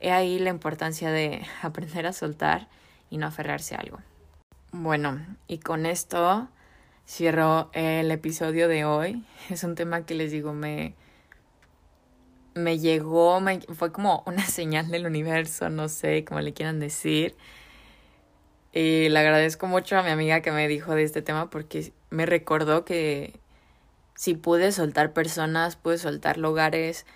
he 0.00 0.12
ahí 0.12 0.38
la 0.38 0.50
importancia 0.50 1.10
de 1.10 1.46
aprender 1.62 2.06
a 2.06 2.12
soltar 2.12 2.68
y 3.10 3.18
no 3.18 3.26
aferrarse 3.26 3.74
a 3.74 3.80
algo. 3.80 3.98
Bueno, 4.72 5.24
y 5.46 5.58
con 5.58 5.86
esto 5.86 6.48
cierro 7.06 7.70
el 7.72 8.10
episodio 8.10 8.66
de 8.66 8.84
hoy. 8.84 9.24
Es 9.50 9.62
un 9.62 9.74
tema 9.74 10.04
que 10.04 10.14
les 10.14 10.32
digo, 10.32 10.52
me, 10.52 10.94
me 12.54 12.78
llegó, 12.78 13.40
me, 13.40 13.60
fue 13.60 13.92
como 13.92 14.22
una 14.26 14.46
señal 14.46 14.90
del 14.90 15.06
universo, 15.06 15.70
no 15.70 15.88
sé 15.88 16.24
cómo 16.24 16.40
le 16.40 16.52
quieran 16.52 16.80
decir. 16.80 17.36
Y 18.72 19.08
le 19.08 19.18
agradezco 19.18 19.66
mucho 19.68 19.96
a 19.96 20.02
mi 20.02 20.10
amiga 20.10 20.40
que 20.40 20.50
me 20.50 20.66
dijo 20.66 20.94
de 20.94 21.04
este 21.04 21.22
tema 21.22 21.48
porque 21.48 21.92
me 22.10 22.26
recordó 22.26 22.84
que 22.84 23.38
si 24.14 24.34
pude 24.34 24.72
soltar 24.72 25.12
personas, 25.12 25.76
pude 25.76 25.98
soltar 25.98 26.38
lugares, 26.38 27.06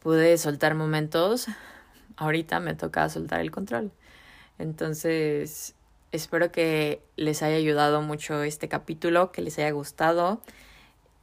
pude 0.00 0.38
soltar 0.38 0.74
momentos, 0.74 1.48
ahorita 2.16 2.60
me 2.60 2.74
toca 2.74 3.08
soltar 3.08 3.40
el 3.40 3.50
control. 3.50 3.92
Entonces, 4.58 5.74
espero 6.12 6.52
que 6.52 7.02
les 7.16 7.42
haya 7.42 7.56
ayudado 7.56 8.02
mucho 8.02 8.42
este 8.42 8.68
capítulo, 8.68 9.32
que 9.32 9.42
les 9.42 9.58
haya 9.58 9.70
gustado. 9.70 10.40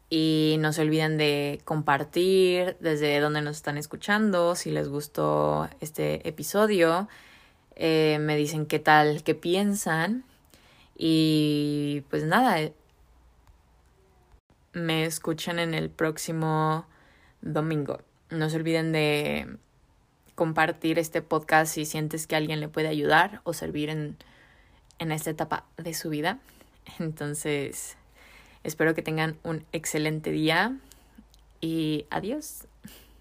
Y 0.10 0.58
no 0.60 0.74
se 0.74 0.82
olviden 0.82 1.18
de 1.18 1.62
compartir 1.66 2.78
desde 2.80 3.20
donde 3.20 3.42
nos 3.42 3.58
están 3.58 3.78
escuchando, 3.78 4.56
si 4.56 4.72
les 4.72 4.90
gustó 4.90 5.70
este 5.82 6.28
episodio. 6.28 7.08
Eh, 7.76 8.18
me 8.20 8.36
dicen 8.36 8.66
qué 8.66 8.80
tal, 8.80 9.24
qué 9.24 9.36
piensan. 9.36 10.24
Y 10.98 12.04
pues 12.10 12.24
nada, 12.24 12.60
eh, 12.60 12.74
me 14.74 15.06
escuchan 15.06 15.60
en 15.60 15.74
el 15.74 15.90
próximo 15.90 16.86
domingo. 17.42 18.02
No 18.30 18.50
se 18.50 18.58
olviden 18.58 18.92
de 18.92 19.58
compartir 20.36 21.00
este 21.00 21.22
podcast 21.22 21.74
si 21.74 21.86
sientes 21.86 22.26
que 22.26 22.36
alguien 22.36 22.60
le 22.60 22.68
puede 22.68 22.88
ayudar 22.88 23.42
o 23.44 23.54
servir 23.54 23.90
en, 23.90 24.18
en 24.98 25.12
esta 25.12 25.30
etapa 25.30 25.66
de 25.78 25.94
su 25.94 26.10
vida. 26.10 26.40
Entonces, 27.00 27.98
espero 28.70 28.96
que 28.96 29.02
tengan 29.02 29.38
un 29.44 29.66
excelente 29.74 30.32
día 30.32 30.78
y 31.60 32.06
adiós. 32.10 32.69